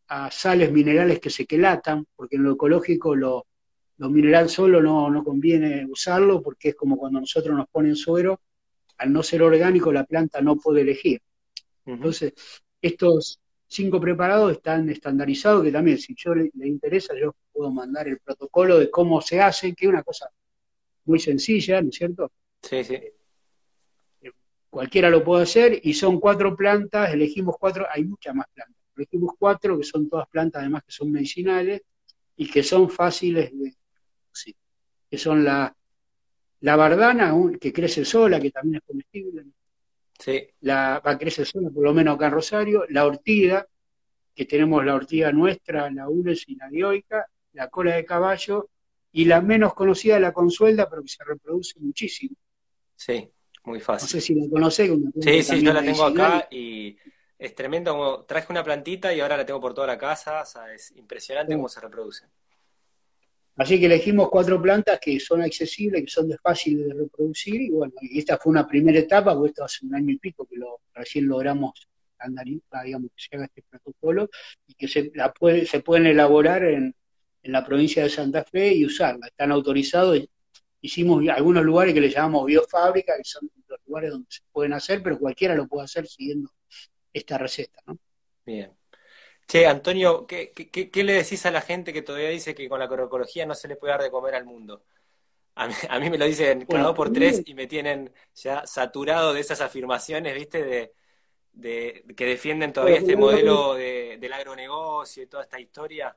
[0.07, 3.45] a sales minerales que se quelatan, porque en lo ecológico lo,
[3.97, 8.41] mineral solo no, no, conviene usarlo, porque es como cuando nosotros nos ponen suero,
[8.97, 11.21] al no ser orgánico la planta no puede elegir.
[11.85, 12.33] Entonces,
[12.81, 18.19] estos cinco preparados están estandarizados, que también si yo le, interesa, yo puedo mandar el
[18.19, 20.29] protocolo de cómo se hacen, que es una cosa
[21.05, 22.31] muy sencilla, ¿no es cierto?
[22.61, 22.95] Sí, sí.
[22.95, 24.31] Eh,
[24.69, 29.33] cualquiera lo puede hacer y son cuatro plantas, elegimos cuatro, hay muchas más plantas, elegimos
[29.37, 31.81] cuatro que son todas plantas además que son medicinales
[32.37, 33.73] y que son fáciles de
[34.31, 34.55] sí,
[35.09, 35.75] que son la,
[36.61, 39.45] la bardana, que crece sola, que también es comestible,
[40.19, 40.47] sí.
[40.61, 43.67] la, va a crecer sola, por lo menos acá en Rosario, la ortiga,
[44.33, 48.69] que tenemos la ortiga nuestra, la ules y la dioica, la cola de caballo,
[49.11, 52.35] y la menos conocida, la consuelda, pero que se reproduce muchísimo.
[52.95, 53.29] Sí,
[53.63, 54.05] muy fácil.
[54.05, 54.91] No sé si la conocés.
[55.21, 56.97] Sí, sí, yo la tengo acá y
[57.39, 60.45] es tremendo como traje una plantita y ahora la tengo por toda la casa, o
[60.45, 62.25] sea, es impresionante cómo se reproduce.
[63.57, 67.69] Así que elegimos cuatro plantas que son accesibles, que son de fácil de reproducir, y
[67.69, 70.81] bueno, esta fue una primera etapa, porque esto hace un año y pico que lo
[70.93, 71.87] recién logramos
[72.19, 74.29] andar, digamos, que se haga este protocolo,
[74.67, 76.93] y que se, la puede, pueden elaborar en,
[77.43, 79.27] en la provincia de Santa Fe y usarla.
[79.27, 80.19] Están autorizados,
[80.81, 85.01] hicimos algunos lugares que le llamamos biofábrica, que son los lugares donde se pueden hacer,
[85.01, 86.51] pero cualquiera lo puede hacer siguiendo
[87.13, 87.81] esta receta.
[87.85, 87.97] ¿no?
[88.45, 88.71] Bien.
[89.47, 92.85] Che, Antonio, ¿qué, qué, le decís a la gente que todavía dice que con la
[92.85, 94.83] agroecología no se le puede dar de comer al mundo?
[95.55, 99.39] A mí, me lo dicen cada dos por tres y me tienen ya saturado de
[99.39, 100.91] esas afirmaciones, ¿viste?
[101.53, 106.15] De, que defienden todavía este modelo del agronegocio y toda esta historia.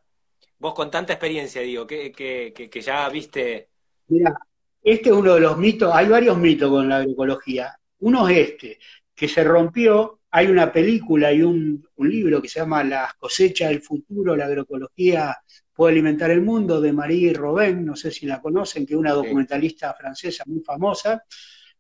[0.59, 3.68] Vos con tanta experiencia, digo, que, que, ya viste...
[4.09, 4.37] Mira,
[4.83, 7.79] este es uno de los mitos, hay varios mitos con la agroecología.
[8.01, 8.79] Uno es este,
[9.14, 13.83] que se rompió, hay una película y un, libro que se llama Las cosechas del
[13.83, 15.37] futuro, la agroecología
[15.72, 19.12] puede alimentar el mundo, de Marie Robin, no sé si la conocen, que es una
[19.12, 21.22] documentalista francesa muy famosa,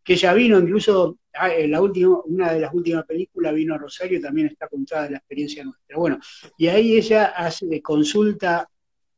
[0.02, 3.78] que ya vino incluso, ah, en la última, una de las últimas películas vino a
[3.78, 5.96] Rosario, también está contada la experiencia nuestra.
[5.96, 6.18] Bueno,
[6.56, 8.68] y ahí ella hace consulta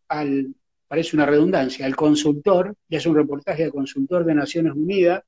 [0.09, 0.55] al,
[0.89, 5.23] parece una redundancia, al consultor, y hace un reportaje al consultor de Naciones Unidas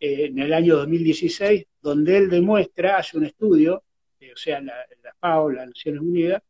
[0.00, 3.82] eh, en el año 2016, donde él demuestra, hace un estudio,
[4.20, 6.42] eh, o sea, la, la FAO, las Naciones Unidas,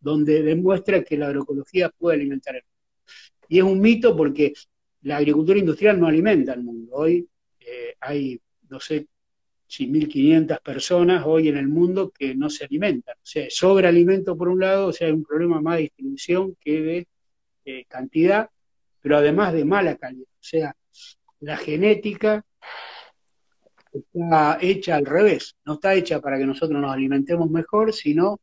[0.00, 2.76] donde demuestra que la agroecología puede alimentar el mundo.
[3.48, 4.52] Y es un mito porque
[5.02, 6.92] la agricultura industrial no alimenta al mundo.
[6.94, 7.28] Hoy
[7.60, 9.06] eh, hay, no sé
[9.66, 13.16] si 1.500 personas hoy en el mundo que no se alimentan.
[13.16, 16.56] O sea, sobra alimento por un lado, o sea, hay un problema más de distribución
[16.60, 17.08] que de
[17.64, 18.48] eh, cantidad,
[19.00, 20.28] pero además de mala calidad.
[20.28, 20.76] O sea,
[21.40, 22.44] la genética
[23.98, 28.40] está hecha al revés, no está hecha para que nosotros nos alimentemos mejor, sino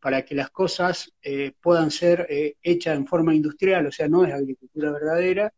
[0.00, 2.26] para que las cosas eh, puedan ser
[2.62, 5.52] hechas en forma industrial, o sea, no es agricultura verdadera,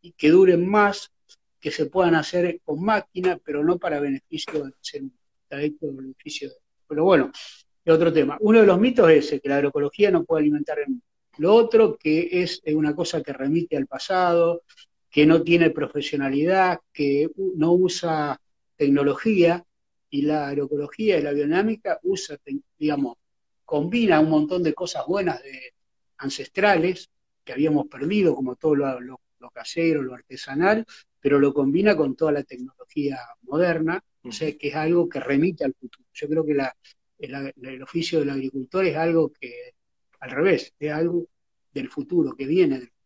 [0.00, 1.12] y que duren más
[1.60, 6.50] que se puedan hacer con máquina, pero no para beneficio del ser humano, beneficio
[6.88, 7.30] Pero bueno,
[7.84, 8.38] es otro tema.
[8.40, 11.04] Uno de los mitos es ese, que la agroecología no puede alimentar el mundo.
[11.38, 14.62] Lo otro que es una cosa que remite al pasado,
[15.10, 18.40] que no tiene profesionalidad, que no usa
[18.80, 19.62] tecnología,
[20.08, 22.38] y la agroecología y la biodinámica usa,
[22.78, 23.18] digamos,
[23.64, 25.74] combina un montón de cosas buenas de
[26.16, 27.10] ancestrales
[27.44, 30.86] que habíamos perdido, como todo lo, lo casero, lo artesanal,
[31.20, 35.64] pero lo combina con toda la tecnología moderna, o sea, que es algo que remite
[35.64, 36.06] al futuro.
[36.14, 36.74] Yo creo que la,
[37.18, 39.74] el, oficio del agricultor es algo que,
[40.20, 41.26] al revés, es algo
[41.70, 43.00] del futuro, que viene del futuro.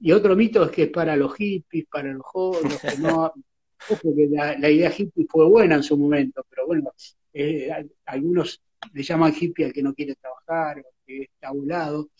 [0.00, 3.34] Y otro mito es que es para los hippies, para los jóvenes, que no...
[3.90, 6.92] Ojo que la, idea hippie fue buena en su momento, pero bueno,
[7.32, 7.70] eh,
[8.06, 8.60] algunos
[8.92, 12.10] le llaman hippie al que no quiere trabajar, o que está a un lado.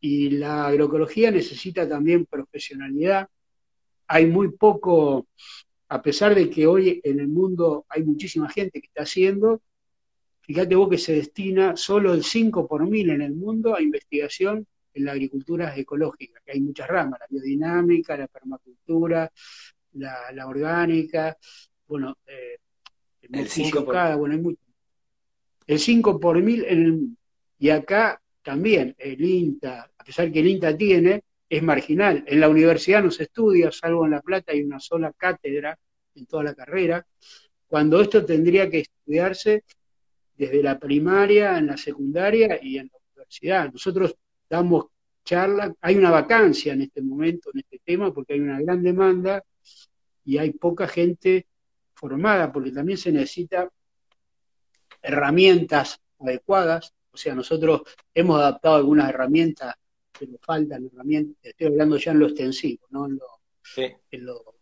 [0.00, 3.28] Y la agroecología necesita también profesionalidad,
[4.06, 5.28] hay muy poco,
[5.88, 9.62] a pesar de que hoy en el mundo hay muchísima gente que está haciendo,
[10.42, 14.66] fíjate vos que se destina solo el 5 por mil en el mundo a investigación
[14.92, 19.30] en la agricultura ecológica, que hay muchas ramas, la biodinámica, la permacultura,
[19.94, 21.36] la, orgánica,
[21.86, 22.58] bueno, eh,
[23.22, 24.16] el 5 por...
[24.16, 24.58] bueno, hay mucho.
[25.66, 27.08] El 5 por mil en el,
[27.58, 32.24] y acá también el INTA, a pesar que el INTA tiene, es marginal.
[32.26, 35.78] En la universidad no se estudia, salvo en La Plata hay una sola cátedra
[36.14, 37.06] en toda la carrera,
[37.66, 39.64] cuando esto tendría que estudiarse
[40.36, 43.72] desde la primaria, en la secundaria y en la universidad.
[43.72, 44.14] Nosotros
[44.48, 44.86] damos
[45.24, 49.42] charlas, hay una vacancia en este momento, en este tema, porque hay una gran demanda
[50.24, 51.46] y hay poca gente
[51.94, 53.70] formada, porque también se necesita
[55.02, 56.94] herramientas adecuadas.
[57.10, 57.82] O sea, nosotros
[58.14, 59.74] hemos adaptado algunas herramientas
[60.28, 63.06] nos faltan herramientas, estoy hablando ya en lo extensivo, ¿no?
[63.06, 63.26] En lo,
[64.10, 64.56] en lo,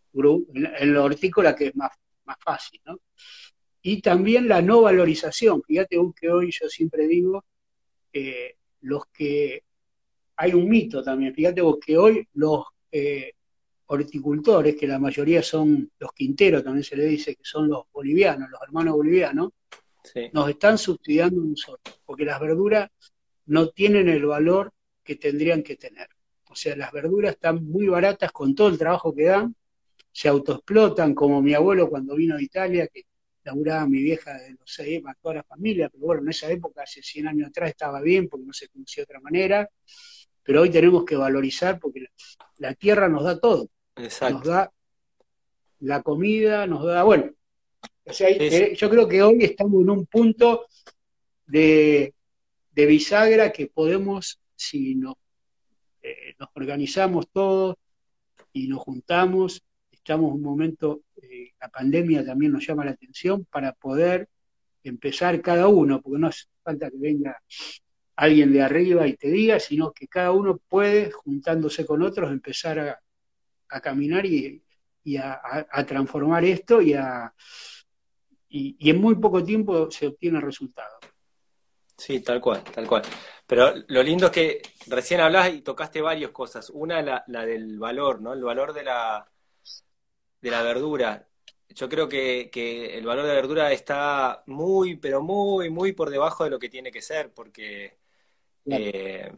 [0.53, 1.91] en lo hortícola que es más,
[2.25, 2.99] más fácil, ¿no?
[3.81, 5.61] Y también la no valorización.
[5.61, 7.43] Fíjate que hoy yo siempre digo,
[8.13, 9.63] eh, los que
[10.37, 13.33] hay un mito también, fíjate vos que hoy los, eh,
[13.87, 18.49] horticultores, que la mayoría son los quinteros, también se le dice que son los bolivianos,
[18.49, 19.51] los hermanos bolivianos,
[20.33, 22.89] nos están subsidiando nosotros, porque las verduras
[23.45, 24.71] no tienen el valor
[25.03, 26.07] que tendrían que tener.
[26.49, 29.55] O sea, las verduras están muy baratas con todo el trabajo que dan,
[30.11, 33.05] se autoexplotan, como mi abuelo cuando vino de Italia, que
[33.43, 36.83] laburaba mi vieja de los seis, a toda la familia, pero bueno, en esa época,
[36.83, 39.69] hace 100 años atrás, estaba bien porque no se conocía de otra manera,
[40.43, 42.05] pero hoy tenemos que valorizar porque
[42.57, 43.69] la, tierra nos da todo.
[43.95, 44.71] Nos da
[45.79, 47.31] la comida, nos da, bueno,
[48.05, 50.65] o sea, eh, yo creo que hoy estamos en un punto
[51.45, 52.13] de,
[52.73, 55.15] bisagra que podemos, si nos,
[56.01, 57.75] eh, nos organizamos todos
[58.51, 63.45] y nos juntamos, estamos en un momento, eh, la pandemia también nos llama la atención
[63.45, 64.27] para poder
[64.83, 67.41] empezar cada uno, porque no hace falta que venga
[68.15, 72.79] alguien de arriba y te diga, sino que cada uno puede, juntándose con otros, empezar
[72.79, 72.99] a,
[73.81, 74.61] caminar y,
[75.17, 76.95] a, transformar esto y,
[78.49, 80.99] y, en muy poco tiempo se obtiene resultado.
[81.97, 83.01] Sí, tal cual, tal cual.
[83.47, 86.69] Pero lo lindo es que recién hablas y tocaste varias cosas.
[86.69, 88.33] Una, la, la del valor, ¿no?
[88.33, 89.27] El valor de la,
[90.43, 91.27] de la verdura.
[91.69, 92.51] Yo creo que,
[92.97, 96.69] el valor de la verdura está muy, pero muy, muy por debajo de lo que
[96.69, 97.97] tiene que ser, porque
[98.65, 99.31] eh,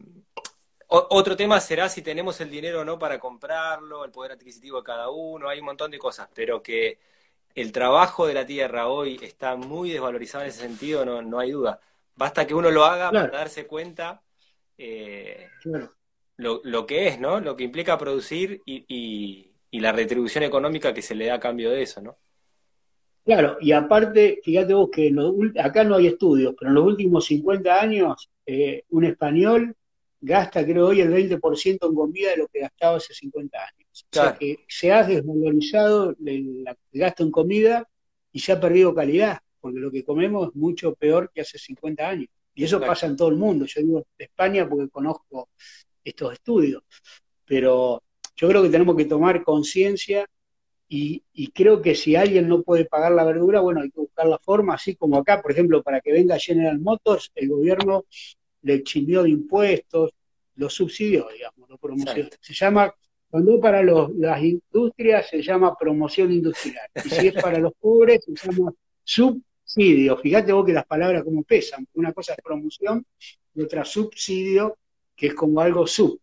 [0.88, 4.84] otro tema será si tenemos el dinero o no para comprarlo, el poder adquisitivo de
[4.84, 6.98] cada uno, hay un montón de cosas, pero que
[7.54, 11.50] el trabajo de la tierra hoy está muy desvalorizado en ese sentido, no, no hay
[11.50, 11.80] duda.
[12.14, 14.22] Basta que uno lo haga para darse cuenta
[14.78, 15.48] eh,
[16.36, 17.40] lo, lo, que es, ¿no?
[17.40, 21.70] Lo que implica producir y, y la retribución económica que se le da a cambio
[21.70, 22.16] de eso, ¿no?
[23.26, 25.12] Claro, y aparte, fíjate vos que
[25.58, 29.74] acá no hay estudios, pero en los últimos 50 años eh, un español
[30.20, 34.06] gasta, creo hoy, el 20% en comida de lo que gastaba hace 50 años.
[34.12, 37.88] O sea que se ha desvalorizado el, gasto en comida
[38.30, 42.08] y se ha perdido calidad, porque lo que comemos es mucho peor que hace 50
[42.08, 42.28] años.
[42.54, 43.66] Y eso pasa en todo el mundo.
[43.66, 45.48] Yo digo de España porque conozco
[46.04, 46.84] estos estudios.
[47.44, 48.04] Pero
[48.36, 50.24] yo creo que tenemos que tomar conciencia
[50.88, 54.38] y, creo que si alguien no puede pagar la verdura, bueno, hay que buscar la
[54.38, 58.04] forma, así como acá, por ejemplo, para que venga General Motors, el gobierno
[58.62, 60.12] le eximió de impuestos,
[60.56, 62.28] lo subsidió, digamos, lo promocionó.
[62.40, 62.94] Se llama,
[63.28, 68.50] cuando para las industrias se llama promoción industrial, y si es para los pobres se
[68.50, 68.72] llama
[69.02, 70.16] subsidio.
[70.18, 73.04] Fíjate vos que las palabras como pesan, una cosa es promoción
[73.54, 74.78] y otra subsidio,
[75.16, 76.20] que es como algo sub.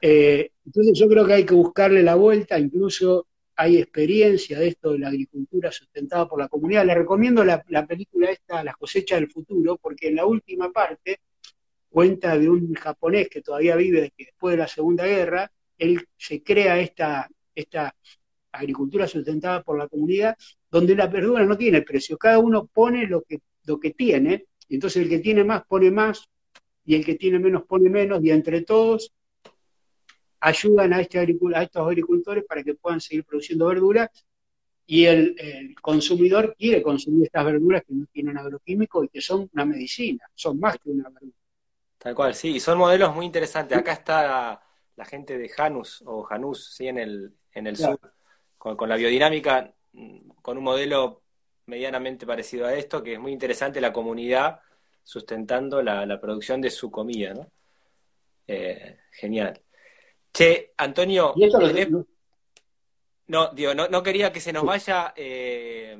[0.00, 3.26] Eh, entonces yo creo que hay que buscarle la vuelta, incluso
[3.56, 6.84] hay experiencia de esto de la agricultura sustentada por la comunidad.
[6.84, 11.20] Le recomiendo la, película esta, Las cosechas del futuro, porque en la última parte
[11.88, 16.80] cuenta de un japonés que todavía vive después de la Segunda Guerra, él se crea
[16.80, 17.94] esta, esta
[18.50, 20.36] agricultura sustentada por la comunidad,
[20.70, 25.02] donde la verdura no tiene precio, cada uno pone lo que, lo que tiene, entonces
[25.02, 26.28] el que tiene más pone más,
[26.84, 29.12] y el que tiene menos pone menos, y entre todos
[30.44, 34.10] ayudan a, este a estos agricultores para que puedan seguir produciendo verduras
[34.86, 39.64] y el, consumidor quiere consumir estas verduras que no tienen agroquímicos y que son una
[39.64, 41.32] medicina, son más que una verdura.
[41.96, 43.78] Tal cual, sí, y son modelos muy interesantes.
[43.78, 44.62] Acá está
[44.96, 47.98] la gente de Janus o Janus, sí, en el, en el sur,
[48.58, 49.74] con, la biodinámica,
[50.42, 51.22] con un modelo
[51.64, 54.60] medianamente parecido a esto, que es muy interesante la comunidad
[55.02, 57.50] sustentando la, producción de su comida, ¿no?
[58.46, 59.63] Eh, genial.
[60.34, 61.32] Che, Antonio,
[63.28, 65.96] no, digo, no, quería que se nos vaya eh,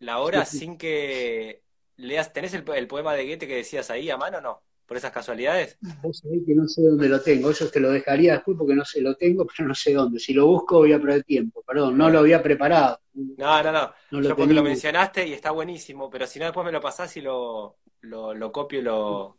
[0.00, 1.62] la hora sin que
[1.96, 2.32] leas.
[2.32, 4.62] ¿Tenés el, poema de Goethe que decías ahí a mano o no?
[4.84, 5.78] ¿Por esas casualidades?
[6.02, 7.50] Vos sabés que no sé dónde lo tengo.
[7.50, 10.18] Eso te lo dejaría después porque no sé, lo tengo, pero no sé dónde.
[10.18, 11.62] Si lo busco voy a perder tiempo.
[11.64, 12.98] Perdón, no lo había preparado.
[13.12, 13.92] No, no, no.
[14.10, 17.16] no Yo porque lo mencionaste y está buenísimo, pero si no después me lo pasás
[17.16, 19.38] y lo, lo, copio y lo,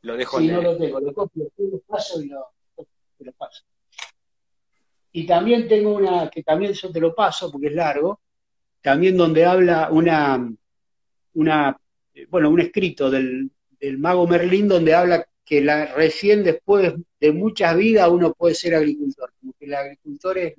[0.00, 0.98] lo dejo sí, no lo tengo.
[0.98, 2.52] Lo copio, lo paso y lo
[3.24, 3.64] lo paso.
[5.12, 8.20] Y también tengo una, que también yo te lo paso porque es largo,
[8.80, 10.50] también donde habla una,
[11.34, 11.76] una
[12.28, 13.50] bueno, un escrito del,
[13.98, 19.32] mago Merlín donde habla que la, recién después de muchas vidas uno puede ser agricultor,
[19.40, 20.54] como que el agricultor es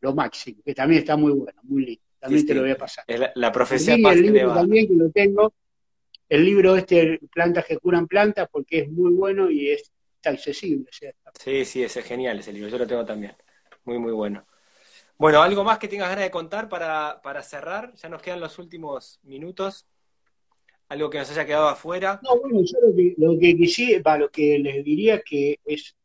[0.00, 2.02] lo máximo, que también está muy bueno, muy lindo.
[2.18, 3.04] También te lo voy a pasar.
[3.34, 5.54] la, profecía el libro también que lo tengo,
[6.28, 9.92] el libro este, Plantas que curan plantas, porque es muy bueno y es
[10.30, 10.90] accesible.
[11.38, 13.32] Sí, sí, ese es genial ese libro, yo lo tengo también.
[13.84, 14.46] Muy, muy bueno.
[15.18, 17.94] Bueno, ¿algo más que tengas ganas de contar para, para cerrar?
[17.94, 19.86] Ya nos quedan los últimos minutos.
[20.88, 22.20] ¿Algo que nos haya quedado afuera?
[22.22, 25.96] No, bueno, yo lo que, lo que quisiera, lo que les diría que es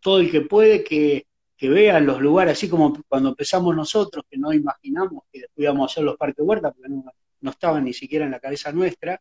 [0.00, 1.26] todo el que puede que
[1.56, 5.92] que vean los lugares, así como cuando empezamos nosotros, que no imaginamos que íbamos a
[5.92, 7.04] hacer los parques huertas, porque no,
[7.40, 9.20] no estaban ni siquiera en la cabeza nuestra,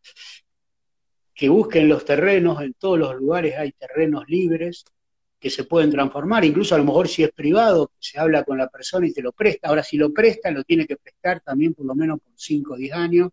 [1.33, 4.85] que busquen los terrenos, en todos los lugares hay terrenos libres
[5.39, 8.69] que se pueden transformar, incluso a lo mejor si es privado, se habla con la
[8.69, 9.67] persona y te lo presta.
[9.67, 12.77] Ahora, si lo presta, lo tiene que prestar también por lo menos por 5 o
[12.77, 13.29] 10 años,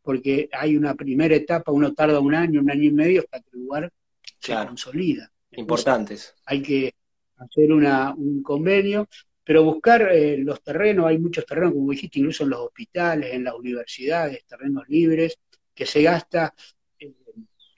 [0.00, 3.48] porque hay una primera etapa, uno tarda un año, un año y medio hasta que
[3.52, 3.92] el lugar
[4.38, 5.32] se consolida.
[5.52, 6.34] Importantes.
[6.44, 6.94] Hay que
[7.38, 9.08] hacer una, un convenio,
[9.42, 13.44] pero buscar eh, los terrenos, hay muchos terrenos, como dijiste, incluso en los hospitales, en
[13.44, 15.38] las universidades, terrenos libres,
[15.74, 16.54] que se gasta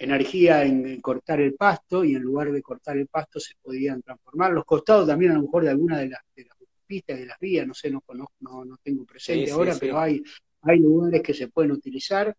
[0.01, 4.53] energía en, cortar el pasto y en lugar de cortar el pasto se podían transformar.
[4.53, 7.39] Los costados también a lo mejor de alguna de las, de las pistas, de las
[7.39, 10.23] vías, no sé, no conozco, no, tengo presente ahora, pero hay,
[10.63, 12.35] hay lugares que se pueden utilizar.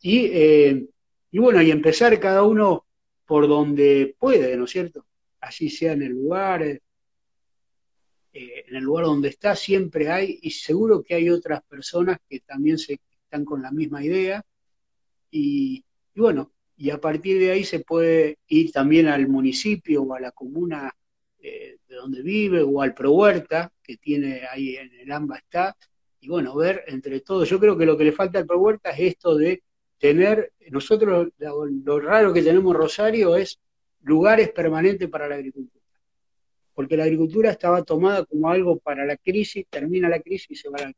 [0.00, 0.86] Y, eh,
[1.32, 2.86] y bueno, y empezar cada uno
[3.26, 5.06] por donde puede, ¿no es cierto?
[5.40, 6.80] Así sea en el lugar, eh,
[8.32, 12.78] en el lugar donde está, siempre hay, y seguro que hay otras personas que también
[12.78, 14.40] se, están con la misma idea.
[15.32, 15.84] Y,
[16.14, 20.20] y bueno, y a partir de ahí se puede ir también al municipio o a
[20.20, 20.92] la comuna
[21.38, 25.76] eh, de donde vive o al Pro Huerta, que tiene ahí en el AMBA está,
[26.20, 27.48] y bueno, ver entre todos.
[27.48, 29.62] Yo creo que lo que le falta al Pro Huerta es esto de
[29.98, 33.58] tener, nosotros lo, raro que tenemos Rosario es
[34.02, 35.84] lugares permanentes para la agricultura.
[36.74, 40.68] Porque la agricultura estaba tomada como algo para la crisis, termina la crisis y se
[40.68, 40.92] va a la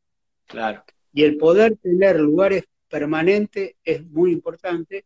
[0.46, 0.82] Claro.
[1.12, 5.04] Y el poder tener lugares permanentes es muy importante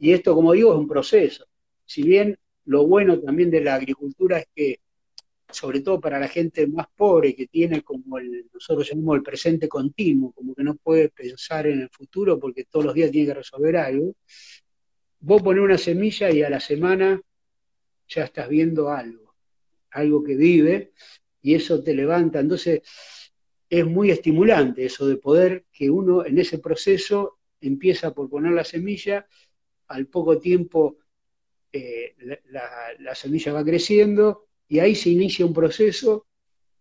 [0.00, 1.46] y esto, como digo, es un proceso.
[1.84, 4.80] Si bien lo bueno también de la agricultura es que,
[5.50, 9.68] sobre todo para la gente más pobre, que tiene como el, nosotros llamamos el presente
[9.68, 13.34] continuo, como que no puede pensar en el futuro porque todos los días tiene que
[13.34, 14.14] resolver algo,
[15.20, 17.20] vos pones una semilla y a la semana
[18.08, 19.34] ya estás viendo algo,
[19.90, 20.92] algo que vive,
[21.42, 22.40] y eso te levanta.
[22.40, 22.80] Entonces,
[23.68, 28.64] es muy estimulante eso de poder que uno en ese proceso empieza por poner la
[28.64, 29.26] semilla
[29.90, 30.98] al poco tiempo
[31.72, 32.14] eh,
[32.98, 36.26] la, semilla va creciendo y ahí se inicia un proceso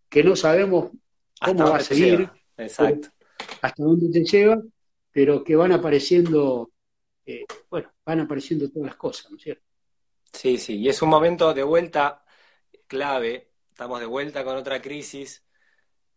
[0.07, 0.91] que no sabemos
[1.39, 3.10] cómo va a seguir, Exacto.
[3.62, 4.62] hasta dónde te lleva,
[5.12, 6.72] pero que van apareciendo,
[7.26, 9.64] eh, bueno, van apareciendo todas las cosas, ¿no es cierto?
[10.32, 12.24] Sí, sí, y es un momento de vuelta
[12.86, 15.43] clave, estamos de vuelta con otra crisis,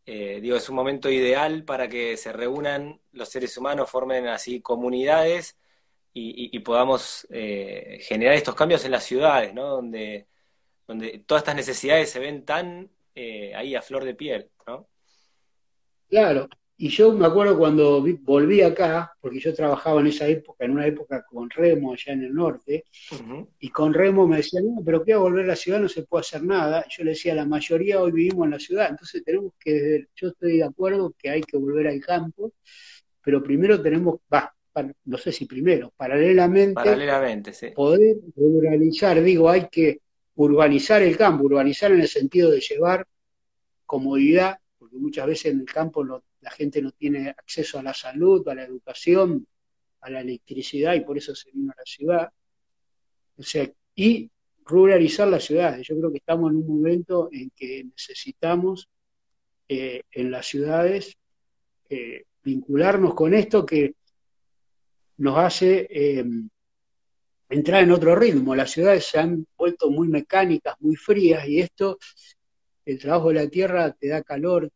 [0.05, 4.61] eh, digo, es un momento ideal para que se reúnan los seres humanos, formen así
[4.61, 5.57] comunidades
[6.15, 9.69] y, podamos eh, generar estos cambios en las ciudades, ¿no?
[9.69, 10.27] Donde,
[10.87, 14.89] donde todas estas necesidades se ven tan eh, ahí a flor de piel, ¿no?
[16.09, 20.73] Claro, y yo me acuerdo cuando volví acá, porque yo trabajaba en esa época, en
[20.73, 22.85] una época con Remo allá en el norte,
[23.61, 25.79] y con Remo me decían, no, pero ¿qué a volver a la ciudad?
[25.79, 26.85] No se puede hacer nada.
[26.89, 30.57] Yo le decía, la mayoría hoy vivimos en la ciudad, entonces tenemos que, yo estoy
[30.57, 32.53] de acuerdo que hay que volver al campo,
[33.23, 34.53] pero primero tenemos, va,
[35.05, 37.69] no sé si primero, paralelamente, paralelamente sí.
[37.71, 40.01] poder ruralizar, digo, hay que
[40.37, 43.07] urbanizar el campo, urbanizar en el sentido de llevar
[43.85, 48.47] comodidad, porque muchas veces en el campo la gente no tiene acceso a la salud,
[48.49, 49.47] a la educación,
[50.01, 52.31] a la electricidad y por eso se vino a la ciudad.
[53.37, 54.31] O sea, y
[54.65, 55.87] ruralizar las ciudades.
[55.87, 58.89] Yo creo que estamos en un momento en que necesitamos
[59.69, 61.17] eh, en las ciudades
[61.89, 63.95] eh, vincularnos con esto que
[65.23, 66.25] nos hace eh,
[67.49, 68.57] entrar en otro ritmo.
[68.57, 71.99] Las ciudades se han vuelto muy mecánicas, muy frías, y esto,
[72.85, 74.69] el trabajo de la tierra te da calor,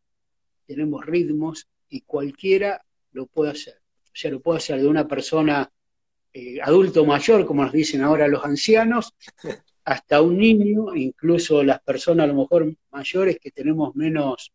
[0.65, 2.81] tenemos ritmos, y cualquiera
[3.11, 3.75] lo puede hacer.
[4.05, 5.69] O sea, lo puede hacer de una persona
[6.31, 9.13] eh, adulto mayor, como nos dicen ahora los ancianos,
[9.83, 14.53] hasta un niño, incluso las personas a lo mejor mayores que tenemos menos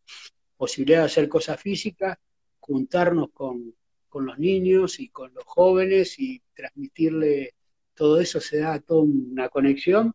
[0.56, 2.16] posibilidad de hacer cosas físicas,
[2.60, 3.74] juntarnos con,
[4.12, 7.54] con los niños y con los jóvenes y transmitirle
[7.94, 10.12] todo eso, se da toda una conexión.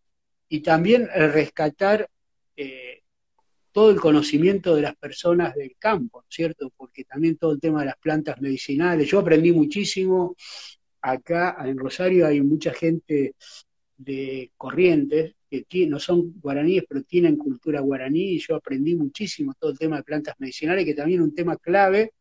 [0.48, 2.08] Y también rescatar
[2.56, 3.02] eh,
[3.72, 6.72] todo el conocimiento de las personas del campo, ¿cierto?
[6.78, 10.36] Porque también todo el tema de las plantas medicinales, yo aprendí muchísimo,
[11.02, 13.34] acá en Rosario hay mucha gente
[13.98, 19.72] de Corrientes, que no son guaraníes, pero tienen cultura guaraní, y yo aprendí muchísimo todo
[19.72, 22.14] el tema de plantas medicinales, que también es un tema clave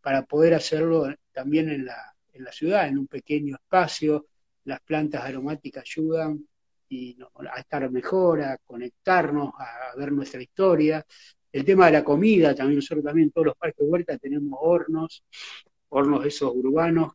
[0.00, 4.26] para poder hacerlo también en la, en la ciudad, en un pequeño espacio.
[4.64, 6.46] Las plantas aromáticas ayudan
[6.88, 7.16] y
[7.52, 11.04] a estar mejor, a conectarnos, a ver nuestra historia.
[11.52, 15.24] El tema de la comida, también nosotros también en todos los parques huerta tenemos hornos,
[15.88, 17.12] hornos esos urbanos,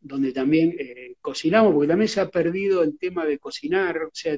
[0.00, 4.36] donde también eh, cocinamos, porque también se ha perdido el tema de cocinar, o sea,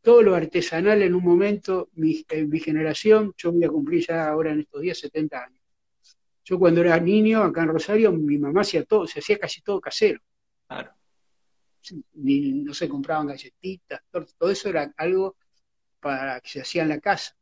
[0.00, 4.52] todo lo artesanal en un momento, mi, mi generación, yo voy a cumplir ya ahora
[4.52, 5.61] en estos días 70 años.
[6.44, 9.80] Yo cuando era niño, acá en Rosario, mi mamá hacía todo, se hacía casi todo
[9.80, 10.20] casero.
[10.66, 10.92] Claro.
[12.14, 15.36] Ni, no se compraban galletitas, todo eso era algo
[16.00, 17.36] para que se hacía en la casa.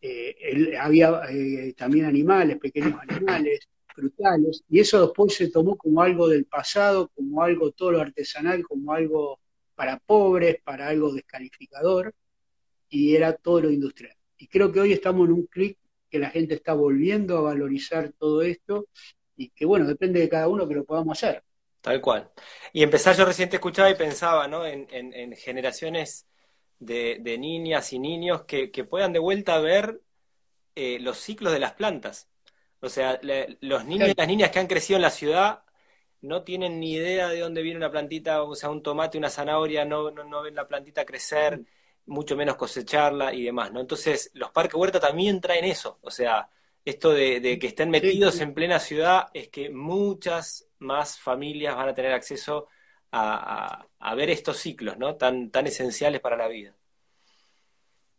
[0.00, 6.28] Eh, había eh, también animales, pequeños animales, frutales, y eso después se tomó como algo
[6.28, 9.40] del pasado, como algo todo lo artesanal, como algo
[9.74, 12.14] para pobres, para algo descalificador,
[12.88, 14.16] y era todo lo industrial.
[14.36, 15.77] Y creo que hoy estamos en un clic
[16.10, 18.86] que la gente está volviendo a valorizar todo esto,
[19.36, 21.42] y que bueno, depende de cada uno que lo podamos hacer.
[21.80, 22.30] Tal cual.
[22.72, 24.66] Y empezar, yo recién te escuchaba y pensaba, ¿no?
[24.66, 26.26] En, generaciones
[26.78, 30.00] de, niñas y niños que, puedan de vuelta ver
[30.74, 32.28] eh, los ciclos de las plantas.
[32.80, 33.20] O sea,
[33.60, 35.62] los niños y las niñas que han crecido en la ciudad
[36.20, 39.84] no tienen ni idea de dónde viene una plantita, o sea, un tomate, una zanahoria,
[39.84, 41.60] no, no, ven la plantita crecer,
[42.08, 43.80] mucho menos cosecharla y demás, ¿no?
[43.80, 45.98] Entonces, los parques huerta también traen eso.
[46.02, 46.48] O sea,
[46.84, 51.94] esto de, que estén metidos en plena ciudad es que muchas más familias van a
[51.94, 52.66] tener acceso
[53.12, 53.86] a,
[54.16, 55.16] ver estos ciclos, ¿no?
[55.16, 56.74] Tan, tan esenciales para la vida.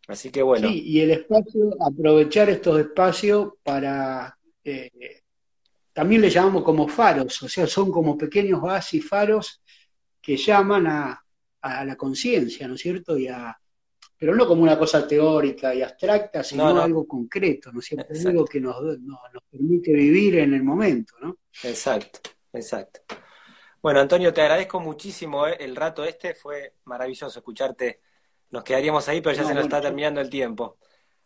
[0.08, 0.68] Así que bueno.
[0.70, 5.22] Sí, y el espacio, aprovechar estos espacios para eh,
[6.00, 9.62] también le llamamos como faros, o sea, son como pequeños oasis faros
[10.22, 11.26] que llaman a,
[11.62, 13.18] la conciencia, ¿no es cierto?
[13.18, 13.28] Y
[14.20, 18.14] pero no como una cosa teórica y abstracta, sino algo concreto, ¿no es cierto?
[18.28, 21.38] Algo que nos, nos, permite vivir en el momento, ¿no?
[21.64, 22.20] Exacto,
[22.52, 23.00] exacto.
[23.82, 25.56] Bueno, Antonio, te agradezco muchísimo ¿eh?
[25.58, 28.02] el rato este, fue maravilloso escucharte.
[28.52, 30.80] Nos quedaríamos ahí, pero ya se nos está terminando el tiempo.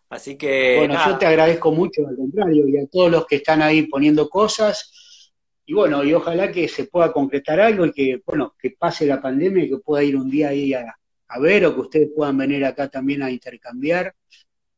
[0.10, 0.76] Así que.
[0.78, 4.30] Bueno, yo te agradezco mucho, al contrario, y a todos los que están ahí poniendo
[4.30, 5.32] cosas.
[5.66, 9.20] Y bueno, y ojalá que se pueda concretar algo y que, bueno, que pase la
[9.20, 10.96] pandemia y que pueda ir un día ahí a,
[11.40, 14.16] ver o que ustedes puedan venir acá también a intercambiar.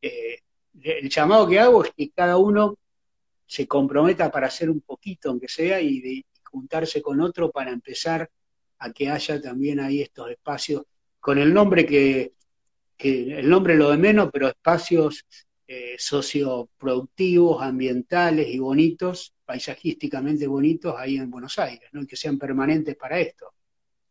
[0.01, 0.39] Eh,
[0.81, 2.77] el llamado que hago es que cada uno
[3.45, 8.29] se comprometa para hacer un poquito, aunque sea, y de juntarse con otro para empezar
[8.79, 10.83] a que haya también ahí estos espacios
[11.19, 12.33] con el nombre que,
[12.97, 15.25] que el nombre lo de menos, pero espacios
[15.67, 22.03] eh, socioproductivos, ambientales y bonitos, paisajísticamente bonitos ahí en Buenos Aires, ¿no?
[22.03, 23.54] y que sean permanentes para esto.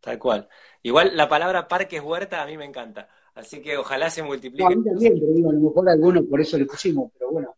[0.04, 0.46] Tal cual.
[0.82, 4.64] Igual la palabra parques huerta a mí me encanta, así que ojalá se multiplique.
[4.64, 7.56] a mí también, pero digo, a lo mejor algunos por eso le pusimos, pero bueno.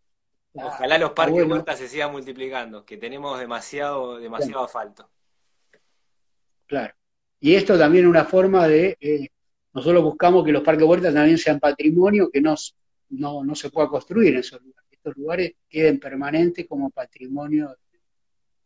[0.54, 5.10] Ojalá los parques huertas se sigan multiplicando, que tenemos demasiado, demasiado asfalto.
[6.66, 6.94] Claro.
[7.40, 9.28] Y esto también es una forma de eh,
[9.74, 12.54] nosotros buscamos que los parques huertas también sean patrimonio, que no,
[13.10, 14.90] no, se pueda construir en esos lugares.
[14.90, 17.76] Estos lugares queden permanentes como patrimonio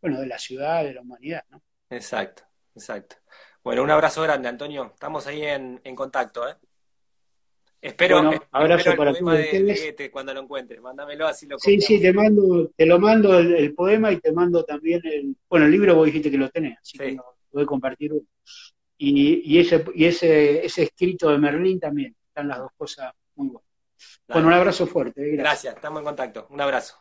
[0.01, 1.61] bueno, de la ciudad, de la humanidad, ¿no?
[1.91, 2.45] Exacto,
[2.77, 3.17] exacto.
[3.63, 4.91] Bueno, un abrazo grande, Antonio.
[4.95, 6.55] Estamos ahí en, contacto, ¿eh?
[7.83, 10.81] Espero, bueno, abrazo para el poema de, cuando lo encuentres.
[10.83, 14.65] Mándamelo así lo Sí, sí, te mando, te lo mando el, poema y te mando
[14.65, 15.35] también el.
[15.49, 18.13] Bueno, el libro vos dijiste que lo tenés, así que lo voy a compartir
[19.03, 22.15] y, ese, y ese, ese escrito de Merlín también.
[22.29, 23.69] Están las dos cosas muy buenas.
[24.29, 25.23] Bueno, un abrazo fuerte.
[25.23, 25.43] Eh, gracias.
[25.43, 26.47] gracias, estamos en contacto.
[26.51, 26.97] Un abrazo.